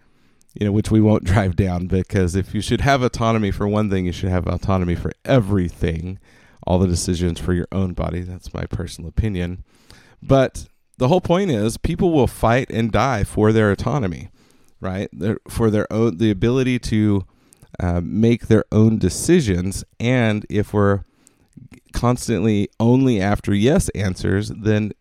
you 0.59 0.65
know, 0.65 0.73
which 0.73 0.91
we 0.91 1.01
won't 1.01 1.25
drive 1.33 1.57
down 1.57 1.87
because 1.87 2.35
if 2.35 2.55
you 2.55 2.61
should 2.61 2.81
have 2.81 3.03
autonomy 3.03 3.51
for 3.51 3.69
one 3.69 3.91
thing, 3.91 4.07
you 4.07 4.13
should 4.13 4.31
have 4.31 4.47
autonomy 4.47 4.95
for 4.95 5.13
everything, 5.25 6.19
all 6.67 6.79
the 6.79 6.87
decisions 6.87 7.39
for 7.39 7.53
your 7.53 7.69
own 7.73 7.93
body. 7.93 8.21
That's 8.21 8.53
my 8.53 8.67
personal 8.67 9.09
opinion. 9.09 9.65
But 10.23 10.67
the 10.99 11.09
whole 11.09 11.21
point 11.21 11.51
is 11.51 11.77
people 11.77 12.13
will 12.13 12.27
fight 12.27 12.71
and 12.71 12.91
die 12.91 13.25
for 13.25 13.53
their 13.53 13.71
autonomy, 13.71 14.31
right? 14.81 15.11
For 15.49 15.71
their 15.71 15.91
own 15.93 16.19
the 16.19 16.31
ability 16.31 16.79
to 16.81 17.25
uh, 17.79 18.01
make 18.03 18.49
their 18.49 18.65
own 18.73 18.99
decisions. 18.99 19.85
And 20.01 20.47
if 20.49 20.73
we're 20.73 21.03
constantly 21.93 22.69
only 22.81 23.21
after 23.21 23.55
yes 23.55 23.89
answers, 23.91 24.49
then 24.49 24.93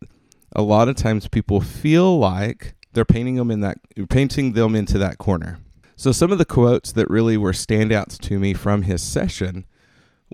a 0.55 0.61
lot 0.61 0.87
of 0.87 0.95
times 0.95 1.27
people 1.27 1.61
feel 1.61 2.17
like 2.17 2.75
they're 2.93 3.05
painting 3.05 3.35
them 3.35 3.51
in 3.51 3.61
that 3.61 3.77
painting 4.09 4.53
them 4.53 4.75
into 4.75 4.97
that 4.97 5.17
corner. 5.17 5.59
So 5.97 6.11
some 6.11 6.31
of 6.31 6.37
the 6.37 6.45
quotes 6.45 6.91
that 6.91 7.09
really 7.09 7.37
were 7.37 7.53
standouts 7.53 8.19
to 8.21 8.39
me 8.39 8.53
from 8.53 8.83
his 8.83 9.01
session 9.01 9.65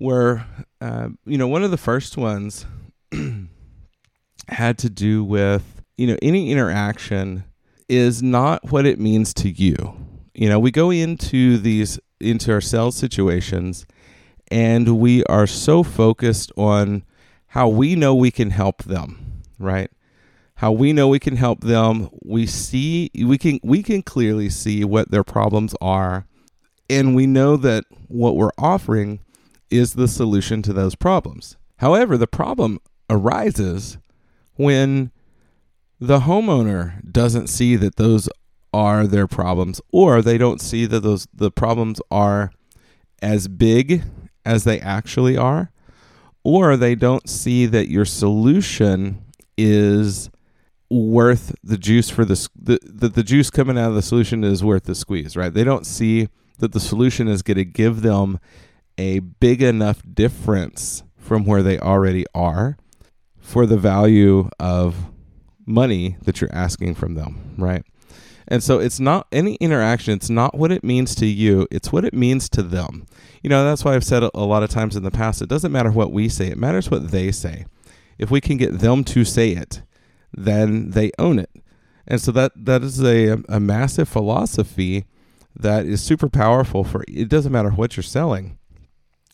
were, 0.01 0.43
uh, 0.81 1.09
you 1.25 1.37
know, 1.37 1.47
one 1.47 1.63
of 1.63 1.71
the 1.71 1.77
first 1.77 2.17
ones 2.17 2.65
had 4.47 4.77
to 4.79 4.89
do 4.89 5.23
with, 5.23 5.83
you 5.97 6.07
know, 6.07 6.17
any 6.21 6.51
interaction 6.51 7.43
is 7.87 8.23
not 8.23 8.71
what 8.71 8.85
it 8.85 8.99
means 8.99 9.33
to 9.35 9.49
you. 9.49 9.95
You 10.33 10.49
know, 10.49 10.59
we 10.59 10.71
go 10.71 10.89
into 10.89 11.57
these 11.57 11.99
into 12.19 12.51
our 12.51 12.61
sales 12.61 12.95
situations 12.95 13.85
and 14.49 14.99
we 14.99 15.23
are 15.25 15.47
so 15.47 15.83
focused 15.83 16.51
on 16.57 17.03
how 17.47 17.67
we 17.67 17.95
know 17.95 18.15
we 18.15 18.31
can 18.31 18.49
help 18.49 18.83
them, 18.83 19.41
right? 19.59 19.91
How 20.55 20.71
we 20.71 20.93
know 20.93 21.07
we 21.07 21.19
can 21.19 21.35
help 21.35 21.61
them. 21.61 22.09
We 22.23 22.47
see 22.47 23.11
we 23.13 23.37
can 23.37 23.59
we 23.61 23.83
can 23.83 24.01
clearly 24.01 24.49
see 24.49 24.83
what 24.83 25.11
their 25.11 25.23
problems 25.23 25.75
are 25.79 26.25
and 26.89 27.15
we 27.15 27.27
know 27.27 27.55
that 27.57 27.85
what 28.07 28.35
we're 28.35 28.51
offering 28.57 29.19
is 29.71 29.93
the 29.93 30.07
solution 30.07 30.61
to 30.63 30.73
those 30.73 30.95
problems. 30.95 31.57
However, 31.77 32.17
the 32.17 32.27
problem 32.27 32.79
arises 33.09 33.97
when 34.55 35.11
the 35.99 36.21
homeowner 36.21 37.11
doesn't 37.11 37.47
see 37.47 37.75
that 37.75 37.95
those 37.95 38.29
are 38.73 39.05
their 39.05 39.27
problems 39.27 39.81
or 39.91 40.21
they 40.21 40.37
don't 40.37 40.61
see 40.61 40.85
that 40.85 41.01
those 41.01 41.27
the 41.33 41.51
problems 41.51 41.99
are 42.09 42.51
as 43.21 43.47
big 43.47 44.03
as 44.45 44.63
they 44.63 44.79
actually 44.79 45.37
are 45.37 45.71
or 46.43 46.77
they 46.77 46.95
don't 46.95 47.29
see 47.29 47.65
that 47.65 47.89
your 47.89 48.05
solution 48.05 49.23
is 49.57 50.29
worth 50.89 51.53
the 51.63 51.77
juice 51.77 52.09
for 52.09 52.25
the 52.25 52.49
the, 52.55 53.09
the 53.09 53.23
juice 53.23 53.49
coming 53.49 53.77
out 53.77 53.89
of 53.89 53.95
the 53.95 54.01
solution 54.01 54.43
is 54.43 54.63
worth 54.63 54.85
the 54.85 54.95
squeeze 54.95 55.35
right 55.35 55.53
they 55.53 55.63
don't 55.63 55.85
see 55.85 56.27
that 56.59 56.71
the 56.71 56.79
solution 56.79 57.27
is 57.27 57.41
going 57.41 57.57
to 57.57 57.65
give 57.65 58.01
them 58.01 58.39
a 59.01 59.19
big 59.19 59.61
enough 59.61 60.01
difference 60.13 61.03
from 61.17 61.45
where 61.45 61.63
they 61.63 61.79
already 61.79 62.25
are 62.35 62.77
for 63.39 63.65
the 63.65 63.77
value 63.77 64.49
of 64.59 64.95
money 65.65 66.17
that 66.23 66.39
you're 66.39 66.53
asking 66.53 66.93
from 66.93 67.15
them 67.15 67.55
right 67.57 67.83
and 68.51 68.61
so 68.61 68.79
it's 68.79 68.99
not 68.99 69.27
any 69.31 69.55
interaction, 69.55 70.13
it's 70.13 70.29
not 70.29 70.57
what 70.57 70.73
it 70.73 70.83
means 70.83 71.15
to 71.15 71.25
you, 71.25 71.69
it's 71.71 71.93
what 71.93 72.03
it 72.03 72.13
means 72.13 72.49
to 72.49 72.61
them. 72.61 73.05
You 73.41 73.49
know, 73.49 73.63
that's 73.63 73.85
why 73.85 73.95
I've 73.95 74.03
said 74.03 74.23
a, 74.23 74.43
lot 74.43 74.61
of 74.61 74.69
times 74.69 74.97
in 74.97 75.03
the 75.03 75.09
past 75.09 75.41
it 75.41 75.47
doesn't 75.47 75.71
matter 75.71 75.89
what 75.89 76.11
we 76.11 76.27
say, 76.27 76.47
it 76.47 76.57
matters 76.57 76.91
what 76.91 77.11
they 77.11 77.31
say. 77.31 77.65
If 78.17 78.29
we 78.29 78.41
can 78.41 78.57
get 78.57 78.79
them 78.79 79.05
to 79.05 79.23
say 79.23 79.51
it, 79.51 79.83
then 80.33 80.91
they 80.91 81.11
own 81.17 81.39
it. 81.39 81.49
And 82.05 82.19
so 82.19 82.33
that 82.33 82.51
that 82.57 82.83
is 82.83 83.01
a, 83.01 83.41
a 83.47 83.61
massive 83.61 84.09
philosophy 84.09 85.05
that 85.55 85.85
is 85.85 86.01
super 86.01 86.27
powerful 86.27 86.83
for 86.83 87.05
it 87.07 87.29
doesn't 87.29 87.53
matter 87.53 87.69
what 87.69 87.95
you're 87.95 88.03
selling. 88.03 88.57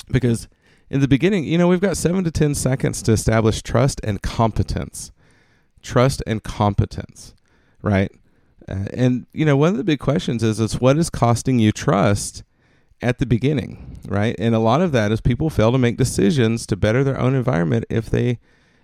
Because 0.09 0.47
in 0.89 1.01
the 1.01 1.07
beginning, 1.07 1.43
you 1.43 1.57
know, 1.57 1.67
we've 1.67 1.81
got 1.81 1.97
7 1.97 2.23
to 2.23 2.31
10 2.31 2.55
seconds 2.55 3.01
to 3.03 3.11
establish 3.11 3.61
trust 3.61 3.99
and 4.03 4.21
competence. 4.21 5.11
Trust 5.81 6.23
and 6.25 6.43
competence, 6.43 7.33
right? 7.81 8.11
Uh, 8.67 8.85
and 8.93 9.25
you 9.33 9.45
know, 9.45 9.55
one 9.55 9.71
of 9.71 9.77
the 9.77 9.83
big 9.83 9.99
questions 9.99 10.43
is 10.43 10.59
is 10.59 10.81
what 10.81 10.97
is 10.97 11.09
costing 11.09 11.59
you 11.59 11.71
trust 11.71 12.43
at 13.01 13.19
the 13.19 13.25
beginning, 13.25 13.99
right? 14.07 14.35
And 14.39 14.53
a 14.53 14.59
lot 14.59 14.81
of 14.81 14.91
that 14.91 15.11
is 15.11 15.21
people 15.21 15.49
fail 15.49 15.71
to 15.71 15.77
make 15.77 15.97
decisions 15.97 16.65
to 16.67 16.75
better 16.75 17.03
their 17.03 17.19
own 17.19 17.35
environment 17.35 17.85
if 17.89 18.09
they 18.09 18.39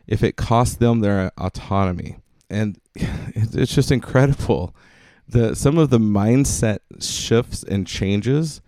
if 0.07 0.23
it 0.23 0.35
costs 0.37 0.75
them 0.75 0.99
their 0.99 1.31
autonomy. 1.37 2.17
And 2.49 2.79
it's 2.95 3.73
just 3.73 3.91
incredible 3.91 4.75
the 5.27 5.55
some 5.55 5.77
of 5.77 5.89
the 5.89 5.99
mindset 5.99 6.79
shifts 7.01 7.63
and 7.63 7.87
changes 7.87 8.61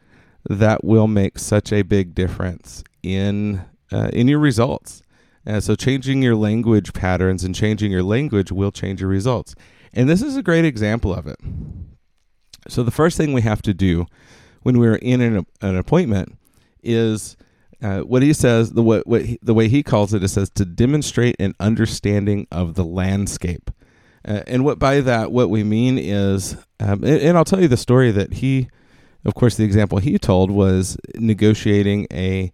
that 0.49 0.83
will 0.83 1.07
make 1.07 1.39
such 1.39 1.71
a 1.73 1.81
big 1.81 2.13
difference 2.15 2.83
in 3.03 3.63
uh, 3.91 4.09
in 4.13 4.27
your 4.27 4.39
results. 4.39 5.01
And 5.45 5.63
so 5.63 5.75
changing 5.75 6.23
your 6.23 6.35
language 6.35 6.93
patterns 6.93 7.43
and 7.43 7.53
changing 7.53 7.91
your 7.91 8.03
language 8.03 8.51
will 8.51 8.71
change 8.71 8.99
your 8.99 9.09
results. 9.09 9.53
And 9.93 10.09
this 10.09 10.21
is 10.21 10.35
a 10.35 10.43
great 10.43 10.65
example 10.65 11.13
of 11.13 11.27
it. 11.27 11.37
So, 12.67 12.83
the 12.83 12.91
first 12.91 13.15
thing 13.17 13.31
we 13.33 13.41
have 13.41 13.61
to 13.63 13.73
do 13.73 14.07
when 14.63 14.79
we're 14.79 14.95
in 14.95 15.21
an, 15.21 15.45
an 15.61 15.75
appointment 15.75 16.37
is 16.81 17.37
uh, 17.81 17.99
what 17.99 18.23
he 18.23 18.33
says, 18.33 18.71
the, 18.71 18.81
what, 18.81 19.05
what 19.05 19.23
he, 19.23 19.39
the 19.41 19.53
way 19.53 19.67
he 19.67 19.83
calls 19.83 20.13
it, 20.13 20.23
it 20.23 20.29
says 20.29 20.49
to 20.51 20.65
demonstrate 20.65 21.35
an 21.39 21.53
understanding 21.59 22.47
of 22.51 22.73
the 22.73 22.83
landscape. 22.83 23.69
Uh, 24.27 24.41
and 24.47 24.65
what 24.65 24.79
by 24.79 25.01
that, 25.01 25.31
what 25.31 25.51
we 25.51 25.63
mean 25.63 25.99
is, 25.99 26.55
um, 26.79 27.03
and, 27.03 27.21
and 27.21 27.37
I'll 27.37 27.45
tell 27.45 27.61
you 27.61 27.67
the 27.67 27.77
story 27.77 28.09
that 28.11 28.33
he, 28.33 28.69
of 29.25 29.33
course, 29.33 29.57
the 29.57 29.63
example 29.63 29.97
he 29.97 30.17
told 30.19 30.51
was 30.51 30.97
negotiating 31.15 32.07
a, 32.11 32.51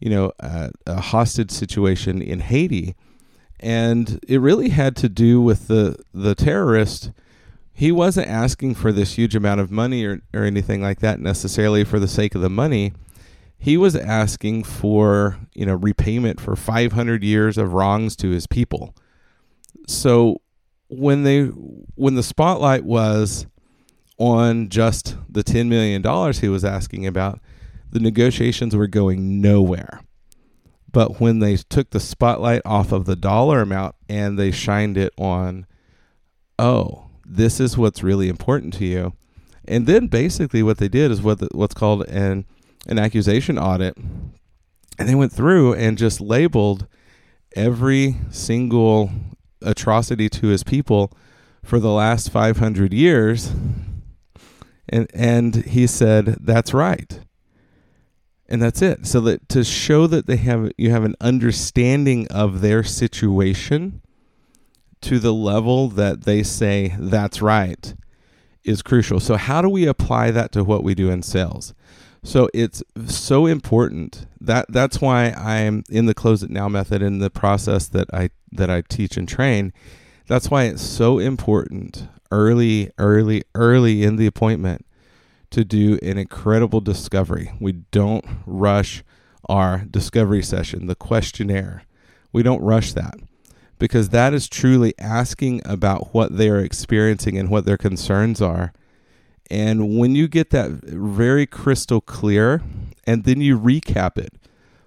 you 0.00 0.10
know, 0.10 0.32
a, 0.40 0.70
a 0.86 1.00
hostage 1.00 1.50
situation 1.50 2.22
in 2.22 2.40
Haiti. 2.40 2.96
And 3.60 4.18
it 4.26 4.38
really 4.40 4.70
had 4.70 4.96
to 4.96 5.08
do 5.08 5.40
with 5.40 5.68
the 5.68 5.96
the 6.12 6.34
terrorist. 6.34 7.10
He 7.72 7.92
wasn't 7.92 8.28
asking 8.28 8.74
for 8.74 8.92
this 8.92 9.12
huge 9.12 9.34
amount 9.34 9.60
of 9.60 9.70
money 9.70 10.04
or, 10.04 10.20
or 10.32 10.44
anything 10.44 10.80
like 10.80 11.00
that 11.00 11.20
necessarily 11.20 11.84
for 11.84 11.98
the 11.98 12.08
sake 12.08 12.34
of 12.34 12.40
the 12.40 12.50
money. 12.50 12.94
He 13.58 13.76
was 13.76 13.94
asking 13.94 14.64
for 14.64 15.38
you 15.54 15.66
know 15.66 15.74
repayment 15.74 16.40
for 16.40 16.56
500 16.56 17.22
years 17.22 17.58
of 17.58 17.72
wrongs 17.72 18.16
to 18.16 18.30
his 18.30 18.46
people. 18.46 18.94
So 19.86 20.40
when 20.88 21.24
they 21.24 21.44
when 21.44 22.14
the 22.14 22.22
spotlight 22.22 22.84
was 22.84 23.46
on 24.18 24.68
just 24.68 25.16
the 25.28 25.42
10 25.42 25.68
million 25.68 26.02
dollars 26.02 26.40
he 26.40 26.48
was 26.48 26.64
asking 26.64 27.06
about 27.06 27.40
the 27.90 28.00
negotiations 28.00 28.74
were 28.74 28.86
going 28.86 29.40
nowhere. 29.40 30.00
But 30.90 31.20
when 31.20 31.40
they 31.40 31.56
took 31.56 31.90
the 31.90 32.00
spotlight 32.00 32.62
off 32.64 32.92
of 32.92 33.04
the 33.04 33.16
dollar 33.16 33.60
amount 33.60 33.94
and 34.08 34.38
they 34.38 34.50
shined 34.50 34.96
it 34.96 35.12
on, 35.18 35.66
oh, 36.58 37.06
this 37.24 37.60
is 37.60 37.76
what's 37.76 38.02
really 38.02 38.28
important 38.28 38.72
to 38.74 38.84
you, 38.84 39.12
And 39.68 39.86
then 39.86 40.06
basically 40.06 40.62
what 40.62 40.78
they 40.78 40.88
did 40.88 41.10
is 41.10 41.20
what 41.20 41.40
the, 41.40 41.48
what's 41.52 41.74
called 41.74 42.06
an 42.08 42.46
an 42.86 42.98
accusation 43.00 43.58
audit, 43.58 43.96
and 44.96 45.08
they 45.08 45.14
went 45.14 45.32
through 45.32 45.74
and 45.74 45.98
just 45.98 46.20
labeled 46.20 46.86
every 47.56 48.16
single 48.30 49.10
atrocity 49.60 50.28
to 50.28 50.46
his 50.46 50.62
people 50.62 51.12
for 51.64 51.80
the 51.80 51.90
last 51.90 52.30
500 52.30 52.92
years 52.92 53.52
and 54.88 55.08
and 55.14 55.54
he 55.54 55.86
said 55.86 56.36
that's 56.40 56.72
right. 56.74 57.20
And 58.48 58.62
that's 58.62 58.80
it. 58.80 59.06
So 59.06 59.20
that 59.22 59.48
to 59.50 59.64
show 59.64 60.06
that 60.06 60.26
they 60.26 60.36
have 60.36 60.70
you 60.76 60.90
have 60.90 61.04
an 61.04 61.16
understanding 61.20 62.28
of 62.28 62.60
their 62.60 62.82
situation 62.82 64.02
to 65.02 65.18
the 65.18 65.34
level 65.34 65.88
that 65.88 66.22
they 66.22 66.42
say 66.42 66.94
that's 66.98 67.42
right 67.42 67.94
is 68.64 68.82
crucial. 68.82 69.20
So 69.20 69.36
how 69.36 69.62
do 69.62 69.68
we 69.68 69.86
apply 69.86 70.30
that 70.32 70.52
to 70.52 70.64
what 70.64 70.84
we 70.84 70.94
do 70.94 71.10
in 71.10 71.22
sales? 71.22 71.74
So 72.22 72.48
it's 72.52 72.82
so 73.06 73.46
important. 73.46 74.26
That 74.40 74.66
that's 74.68 75.00
why 75.00 75.30
I'm 75.30 75.84
in 75.88 76.06
the 76.06 76.14
close 76.14 76.42
it 76.42 76.50
now 76.50 76.68
method 76.68 77.02
in 77.02 77.20
the 77.20 77.30
process 77.30 77.86
that 77.88 78.12
I 78.12 78.30
that 78.52 78.68
I 78.68 78.82
teach 78.82 79.16
and 79.16 79.28
train. 79.28 79.72
That's 80.26 80.50
why 80.50 80.64
it's 80.64 80.82
so 80.82 81.18
important 81.20 82.08
early, 82.30 82.90
early, 82.98 83.44
early 83.54 84.02
in 84.02 84.16
the 84.16 84.26
appointment 84.26 84.86
to 85.50 85.64
do 85.64 85.98
an 86.02 86.18
incredible 86.18 86.80
discovery. 86.80 87.52
We 87.60 87.72
don't 87.72 88.24
rush 88.46 89.02
our 89.48 89.84
discovery 89.90 90.42
session, 90.42 90.86
the 90.86 90.94
questionnaire. 90.94 91.84
We 92.32 92.42
don't 92.42 92.62
rush 92.62 92.92
that 92.94 93.14
because 93.78 94.08
that 94.10 94.34
is 94.34 94.48
truly 94.48 94.94
asking 94.98 95.62
about 95.64 96.12
what 96.14 96.36
they 96.36 96.48
are 96.48 96.58
experiencing 96.58 97.38
and 97.38 97.48
what 97.48 97.64
their 97.64 97.76
concerns 97.76 98.42
are 98.42 98.72
and 99.50 99.98
when 99.98 100.14
you 100.14 100.28
get 100.28 100.50
that 100.50 100.70
very 100.70 101.46
crystal 101.46 102.00
clear, 102.00 102.62
and 103.06 103.24
then 103.24 103.40
you 103.40 103.58
recap 103.58 104.18
it 104.18 104.34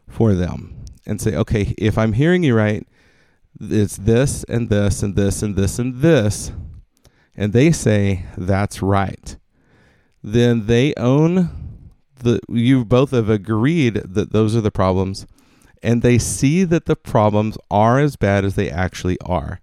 for 0.08 0.34
them 0.34 0.84
and 1.06 1.22
say, 1.22 1.36
okay, 1.36 1.74
if 1.78 1.98
I'm 1.98 2.14
hearing 2.14 2.44
you 2.44 2.56
right, 2.56 2.86
it's 3.60 3.98
this 3.98 4.44
and 4.46 4.70
this 4.70 5.02
and 5.02 5.16
this 5.16 5.42
and 5.42 5.56
this 5.56 5.80
and 5.80 6.02
this, 6.02 6.52
and 7.40 7.54
they 7.54 7.72
say 7.72 8.26
that's 8.38 8.82
right, 8.82 9.38
then 10.22 10.66
they 10.66 10.94
own 10.96 11.50
the, 12.18 12.42
you 12.50 12.84
both 12.84 13.12
have 13.12 13.30
agreed 13.30 13.94
that 13.96 14.34
those 14.34 14.58
are 14.58 14.62
the 14.62 14.70
problems, 14.70 15.26
and 15.82 16.02
they 16.02 16.18
see 16.18 16.66
that 16.66 16.86
the 16.86 16.98
problems 16.98 17.58
are 17.72 17.98
as 17.98 18.18
bad 18.18 18.44
as 18.44 18.56
they 18.56 18.70
actually 18.70 19.18
are. 19.22 19.62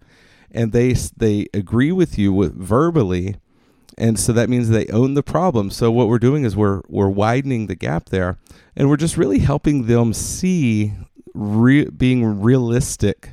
And 0.50 0.73
they, 0.73 0.95
they 0.95 1.49
agree 1.52 1.92
with 1.92 2.16
you 2.16 2.33
with 2.33 2.56
verbally 2.56 3.37
and 3.99 4.18
so 4.18 4.33
that 4.33 4.50
means 4.50 4.68
they 4.68 4.87
own 4.88 5.14
the 5.14 5.23
problem. 5.23 5.71
So 5.71 5.90
what 5.90 6.09
we're 6.09 6.18
doing 6.18 6.45
is 6.45 6.54
we're 6.54 6.83
we're 6.87 7.09
widening 7.09 7.66
the 7.66 7.75
gap 7.75 8.11
there, 8.11 8.37
and 8.76 8.90
we're 8.90 8.99
just 8.99 9.16
really 9.16 9.38
helping 9.38 9.87
them 9.87 10.12
see 10.12 10.92
re- 11.35 11.88
being 11.88 12.42
realistic 12.42 13.30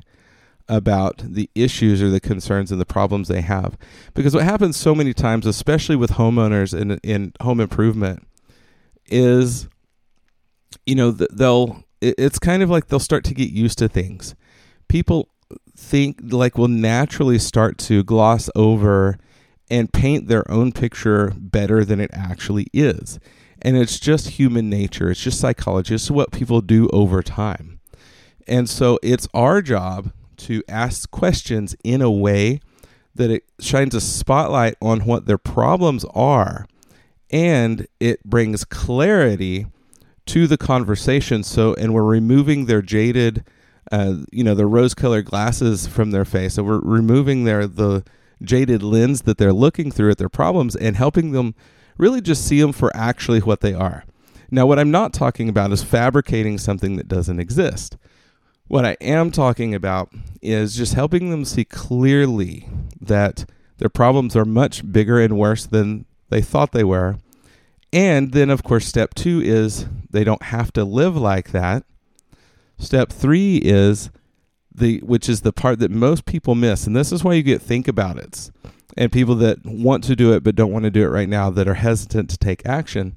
about 0.69 1.17
the 1.23 1.49
issues 1.55 2.01
or 2.01 2.09
the 2.09 2.19
concerns 2.19 2.71
and 2.71 2.79
the 2.79 2.85
problems 2.85 3.27
they 3.27 3.41
have. 3.41 3.77
Because 4.13 4.33
what 4.33 4.43
happens 4.43 4.77
so 4.77 4.95
many 4.95 5.13
times, 5.13 5.45
especially 5.45 5.95
with 5.95 6.11
homeowners 6.11 6.79
in 6.79 6.99
in 7.03 7.33
home 7.41 7.59
improvement, 7.59 8.27
is 9.07 9.67
you 10.85 10.95
know 10.95 11.11
they'll 11.11 11.83
it's 12.01 12.39
kind 12.39 12.61
of 12.61 12.69
like 12.69 12.87
they'll 12.87 12.99
start 12.99 13.23
to 13.25 13.33
get 13.33 13.49
used 13.49 13.77
to 13.79 13.87
things. 13.87 14.35
People 14.87 15.29
think 15.75 16.19
like 16.21 16.57
will 16.57 16.67
naturally 16.67 17.39
start 17.39 17.77
to 17.77 18.03
gloss 18.03 18.49
over 18.55 19.17
and 19.69 19.91
paint 19.91 20.27
their 20.27 20.49
own 20.51 20.71
picture 20.71 21.33
better 21.35 21.83
than 21.85 21.99
it 21.99 22.11
actually 22.13 22.67
is. 22.73 23.19
And 23.61 23.77
it's 23.77 23.99
just 23.99 24.29
human 24.29 24.69
nature, 24.69 25.09
it's 25.09 25.21
just 25.21 25.39
psychology, 25.39 25.95
it's 25.95 26.11
what 26.11 26.31
people 26.31 26.61
do 26.61 26.89
over 26.89 27.23
time. 27.23 27.79
And 28.45 28.69
so 28.69 28.99
it's 29.01 29.27
our 29.33 29.61
job 29.61 30.11
to 30.43 30.63
ask 30.67 31.09
questions 31.11 31.75
in 31.83 32.01
a 32.01 32.11
way 32.11 32.59
that 33.15 33.29
it 33.29 33.43
shines 33.59 33.93
a 33.93 34.01
spotlight 34.01 34.75
on 34.81 35.01
what 35.01 35.25
their 35.25 35.37
problems 35.37 36.05
are 36.13 36.65
and 37.31 37.87
it 37.99 38.23
brings 38.23 38.63
clarity 38.65 39.65
to 40.25 40.47
the 40.47 40.57
conversation 40.57 41.43
so 41.43 41.73
and 41.75 41.93
we're 41.93 42.03
removing 42.03 42.65
their 42.65 42.81
jaded 42.81 43.43
uh, 43.91 44.15
you 44.31 44.43
know 44.43 44.55
the 44.55 44.65
rose 44.65 44.93
colored 44.93 45.25
glasses 45.25 45.85
from 45.87 46.11
their 46.11 46.25
face 46.25 46.55
so 46.55 46.63
we're 46.63 46.79
removing 46.79 47.43
their 47.43 47.67
the 47.67 48.03
jaded 48.43 48.83
lens 48.83 49.21
that 49.21 49.37
they're 49.37 49.53
looking 49.53 49.91
through 49.91 50.11
at 50.11 50.17
their 50.17 50.29
problems 50.29 50.75
and 50.75 50.95
helping 50.95 51.31
them 51.31 51.55
really 51.97 52.21
just 52.21 52.45
see 52.45 52.59
them 52.59 52.73
for 52.73 52.95
actually 52.95 53.39
what 53.39 53.61
they 53.61 53.73
are. 53.73 54.03
Now, 54.51 54.65
what 54.65 54.79
I'm 54.79 54.91
not 54.91 55.13
talking 55.13 55.49
about 55.49 55.71
is 55.71 55.83
fabricating 55.83 56.57
something 56.57 56.95
that 56.97 57.07
doesn't 57.07 57.39
exist. 57.39 57.97
What 58.67 58.85
I 58.85 58.97
am 59.01 59.31
talking 59.31 59.75
about 59.75 60.11
is 60.41 60.75
just 60.75 60.93
helping 60.93 61.29
them 61.29 61.45
see 61.45 61.65
clearly 61.65 62.67
that 62.99 63.45
their 63.77 63.89
problems 63.89 64.35
are 64.35 64.45
much 64.45 64.89
bigger 64.91 65.19
and 65.19 65.37
worse 65.37 65.65
than 65.65 66.05
they 66.29 66.41
thought 66.41 66.71
they 66.71 66.83
were. 66.83 67.17
And 67.91 68.31
then, 68.31 68.49
of 68.49 68.63
course, 68.63 68.85
step 68.85 69.13
two 69.13 69.41
is 69.41 69.85
they 70.09 70.23
don't 70.23 70.43
have 70.43 70.71
to 70.73 70.83
live 70.83 71.15
like 71.15 71.51
that. 71.51 71.83
Step 72.77 73.11
three 73.11 73.57
is 73.57 74.09
the 74.73 74.99
which 74.99 75.29
is 75.29 75.41
the 75.41 75.53
part 75.53 75.79
that 75.79 75.91
most 75.91 76.25
people 76.25 76.55
miss 76.55 76.87
and 76.87 76.95
this 76.95 77.11
is 77.11 77.23
why 77.23 77.33
you 77.33 77.43
get 77.43 77.61
think 77.61 77.87
about 77.87 78.17
it 78.17 78.49
and 78.97 79.11
people 79.11 79.35
that 79.35 79.63
want 79.65 80.03
to 80.03 80.15
do 80.15 80.33
it 80.33 80.43
but 80.43 80.55
don't 80.55 80.71
want 80.71 80.83
to 80.83 80.91
do 80.91 81.03
it 81.03 81.09
right 81.09 81.29
now 81.29 81.49
that 81.49 81.67
are 81.67 81.75
hesitant 81.75 82.29
to 82.29 82.37
take 82.37 82.65
action 82.65 83.15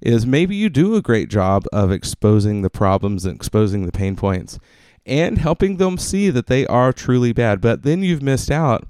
is 0.00 0.26
maybe 0.26 0.54
you 0.56 0.68
do 0.68 0.94
a 0.96 1.02
great 1.02 1.28
job 1.28 1.64
of 1.72 1.90
exposing 1.90 2.62
the 2.62 2.70
problems 2.70 3.24
and 3.24 3.36
exposing 3.36 3.86
the 3.86 3.92
pain 3.92 4.16
points 4.16 4.58
and 5.06 5.38
helping 5.38 5.76
them 5.76 5.96
see 5.96 6.30
that 6.30 6.48
they 6.48 6.66
are 6.66 6.92
truly 6.92 7.32
bad. 7.32 7.60
But 7.60 7.82
then 7.82 8.02
you've 8.02 8.22
missed 8.22 8.50
out 8.50 8.86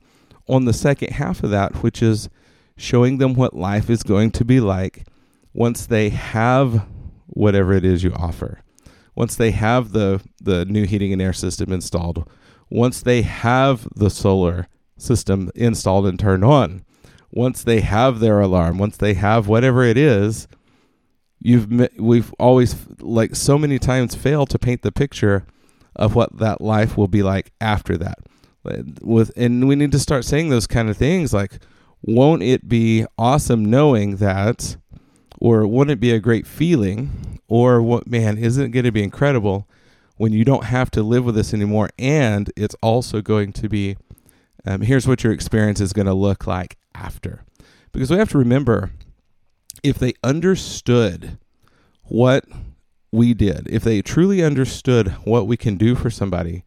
on 0.49 0.65
the 0.65 0.73
second 0.73 1.13
half 1.13 1.43
of 1.45 1.51
that 1.51 1.83
which 1.83 2.03
is 2.03 2.29
showing 2.77 3.19
them 3.19 3.35
what 3.35 3.55
life 3.55 3.91
is 3.91 4.03
going 4.03 4.31
to 4.31 4.45
be 4.45 4.61
like 4.61 5.07
once 5.53 5.87
they 5.87 6.11
have 6.11 6.87
whatever 7.27 7.73
it 7.73 7.85
is 7.85 8.03
you 8.03 8.13
offer. 8.15 8.61
Once 9.15 9.35
they 9.35 9.51
have 9.51 9.93
the 9.93 10.23
the 10.41 10.65
new 10.67 10.85
heating 10.85 11.13
and 11.13 11.23
air 11.23 11.33
system 11.33 11.73
installed, 11.73 12.29
once 12.69 13.01
they 13.03 13.23
have 13.23 13.89
the 13.95 14.11
solar 14.11 14.69
system 14.99 15.51
installed 15.55 16.07
and 16.07 16.19
turned 16.19 16.45
on, 16.45 16.85
once 17.31 17.63
they 17.63 17.81
have 17.81 18.21
their 18.21 18.41
alarm, 18.41 18.79
once 18.79 18.97
they 18.97 19.15
have 19.15 19.49
whatever 19.49 19.85
it 19.85 19.97
is, 19.97 20.47
you've 21.41 21.71
we've 21.99 22.33
always 22.39 22.77
like 23.01 23.35
so 23.35 23.57
many 23.57 23.79
times 23.79 24.15
failed 24.15 24.51
to 24.51 24.59
paint 24.59 24.83
the 24.83 24.93
picture 24.93 25.47
of 25.97 26.15
what 26.15 26.39
that 26.39 26.61
life 26.61 26.97
will 26.97 27.09
be 27.09 27.23
like 27.23 27.53
after 27.61 27.97
that. 27.97 28.19
With 29.03 29.31
and 29.37 29.69
we 29.69 29.77
need 29.77 29.93
to 29.93 29.99
start 29.99 30.25
saying 30.25 30.49
those 30.49 30.67
kind 30.67 30.91
of 30.91 30.97
things 30.97 31.33
like 31.33 31.59
won't 32.03 32.43
it 32.43 32.69
be 32.69 33.07
awesome 33.17 33.65
knowing 33.65 34.17
that 34.17 34.77
or 35.39 35.67
wouldn't 35.67 35.93
it 35.93 36.01
be 36.01 36.11
a 36.11 36.19
great 36.19 36.47
feeling 36.47 37.41
or 37.49 37.81
what 37.81 38.09
man 38.09 38.39
isn't 38.39 38.65
it 38.65 38.69
going 38.71 38.85
to 38.85 38.93
be 38.93 39.05
incredible 39.05 39.69
when 40.17 40.33
you 40.33 40.45
don't 40.45 40.65
have 40.65 40.91
to 40.91 41.03
live 41.03 41.25
with 41.25 41.37
this 41.37 41.55
anymore 41.55 41.91
and 41.99 42.51
it's 42.57 42.75
also 42.83 43.21
going 43.21 43.53
to 43.53 43.69
be 43.69 43.97
um, 44.67 44.81
here's 44.81 45.07
what 45.07 45.23
your 45.23 45.33
experience 45.33 45.81
is 45.81 45.93
going 45.93 46.07
to 46.07 46.15
look 46.15 46.47
like 46.47 46.77
after 46.95 47.45
because 47.93 48.11
we 48.11 48.19
have 48.19 48.31
to 48.31 48.39
remember 48.39 48.91
if 49.83 49.99
they 49.99 50.15
understood 50.25 51.39
what 52.03 52.45
we 53.17 53.35
did 53.35 53.67
if 53.69 53.83
they 53.83 54.03
truly 54.03 54.43
understood 54.43 55.09
what 55.25 55.47
we 55.47 55.57
can 55.57 55.77
do 55.77 55.95
for 55.95 56.11
somebody 56.11 56.65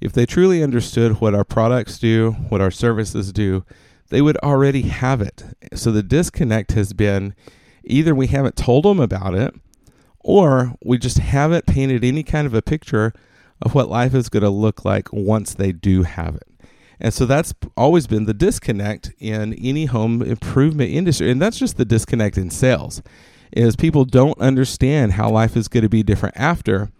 if 0.00 0.12
they 0.12 0.26
truly 0.26 0.62
understood 0.62 1.20
what 1.20 1.34
our 1.34 1.44
products 1.44 1.98
do 1.98 2.32
what 2.48 2.60
our 2.60 2.70
services 2.70 3.32
do 3.32 3.64
they 4.10 4.20
would 4.20 4.36
already 4.38 4.82
have 4.82 5.20
it 5.20 5.44
so 5.74 5.90
the 5.90 6.02
disconnect 6.02 6.72
has 6.72 6.92
been 6.92 7.34
either 7.84 8.14
we 8.14 8.26
haven't 8.26 8.56
told 8.56 8.84
them 8.84 9.00
about 9.00 9.34
it 9.34 9.54
or 10.22 10.74
we 10.84 10.98
just 10.98 11.18
haven't 11.18 11.66
painted 11.66 12.04
any 12.04 12.22
kind 12.22 12.46
of 12.46 12.54
a 12.54 12.62
picture 12.62 13.12
of 13.60 13.74
what 13.74 13.88
life 13.88 14.14
is 14.14 14.28
going 14.28 14.42
to 14.42 14.50
look 14.50 14.84
like 14.84 15.12
once 15.12 15.54
they 15.54 15.72
do 15.72 16.02
have 16.02 16.34
it. 16.34 16.48
And 17.00 17.12
so 17.12 17.26
that's 17.26 17.52
always 17.76 18.06
been 18.06 18.26
the 18.26 18.34
disconnect 18.34 19.12
in 19.18 19.54
any 19.54 19.86
home 19.86 20.22
improvement 20.22 20.90
industry. 20.90 21.30
And 21.30 21.42
that's 21.42 21.58
just 21.58 21.76
the 21.76 21.84
disconnect 21.84 22.38
in 22.38 22.50
sales 22.50 23.02
is 23.52 23.76
people 23.76 24.04
don't 24.04 24.38
understand 24.38 25.12
how 25.12 25.30
life 25.30 25.56
is 25.56 25.68
going 25.68 25.82
to 25.82 25.88
be 25.88 26.02
different 26.02 26.36
after. 26.36 26.90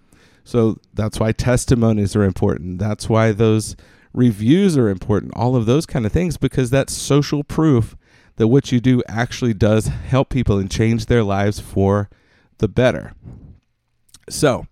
So 0.45 0.79
that's 0.93 1.21
why 1.21 1.33
testimonies 1.33 2.17
are 2.17 2.25
important. 2.25 2.79
That's 2.79 3.09
why 3.09 3.33
those 3.33 3.77
reviews 4.13 4.77
are 4.77 4.89
important. 4.89 5.33
All 5.35 5.57
of 5.57 5.67
those 5.67 5.87
kind 5.87 6.05
of 6.05 6.13
things 6.13 6.37
because 6.37 6.71
that's 6.71 6.93
social 6.93 7.45
proof 7.45 7.97
that 8.37 8.49
what 8.49 8.73
you 8.73 8.81
do 8.81 9.03
actually 9.09 9.55
does 9.55 9.87
help 9.87 10.31
people 10.31 10.59
and 10.59 10.71
change 10.71 11.07
their 11.07 11.23
lives 11.23 11.61
for 11.61 12.09
the 12.59 12.69
better. 12.69 13.15
So, 14.29 14.67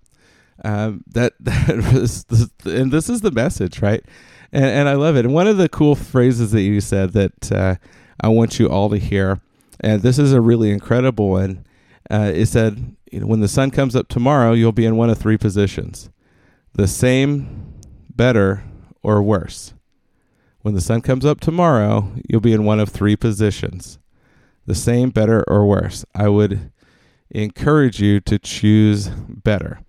um, 0.65 1.05
that 1.07 1.35
that 1.41 1.93
was, 1.93 2.27
and 2.65 2.93
this 2.93 3.09
is 3.09 3.21
the 3.21 3.31
message, 3.31 3.81
right? 3.83 4.05
And, 4.53 4.65
and 4.65 4.89
I 4.89 4.95
love 4.95 5.17
it. 5.17 5.25
And 5.25 5.35
one 5.35 5.47
of 5.47 5.57
the 5.57 5.69
cool 5.69 5.95
phrases 5.95 6.51
that 6.53 6.63
you 6.63 6.81
said 6.81 7.13
that 7.13 7.53
uh, 7.53 7.77
I 8.21 8.29
want 8.29 8.59
you 8.59 8.69
all 8.69 8.91
to 8.91 8.99
hear 8.99 9.41
And 9.81 10.03
this 10.03 10.19
is 10.19 10.33
a 10.33 10.41
really 10.41 10.71
incredible 10.71 11.29
one. 11.31 11.65
Uh, 12.11 12.33
it 12.35 12.47
said, 12.47 12.97
you 13.13 13.21
know, 13.21 13.27
when 13.27 13.41
the 13.41 13.49
sun 13.49 13.71
comes 13.71 13.95
up 13.95 14.09
tomorrow, 14.09 14.53
you'll 14.53 14.73
be 14.73 14.85
in 14.85 14.97
one 14.97 15.11
of 15.11 15.19
three 15.19 15.39
positions 15.39 16.11
the 16.73 16.87
same, 16.87 17.75
better, 18.15 18.65
or 19.03 19.23
worse. 19.23 19.75
When 20.63 20.75
the 20.75 20.81
sun 20.81 21.01
comes 21.01 21.25
up 21.25 21.41
tomorrow, 21.41 22.13
you'll 22.29 22.41
be 22.41 22.53
in 22.53 22.65
one 22.65 22.81
of 22.81 22.89
three 22.89 23.17
positions 23.17 23.99
the 24.67 24.75
same, 24.75 25.11
better, 25.11 25.43
or 25.49 25.67
worse. 25.67 26.05
I 26.15 26.29
would 26.29 26.71
encourage 27.31 28.01
you 28.01 28.21
to 28.21 28.39
choose 28.39 29.09
better. 29.09 29.81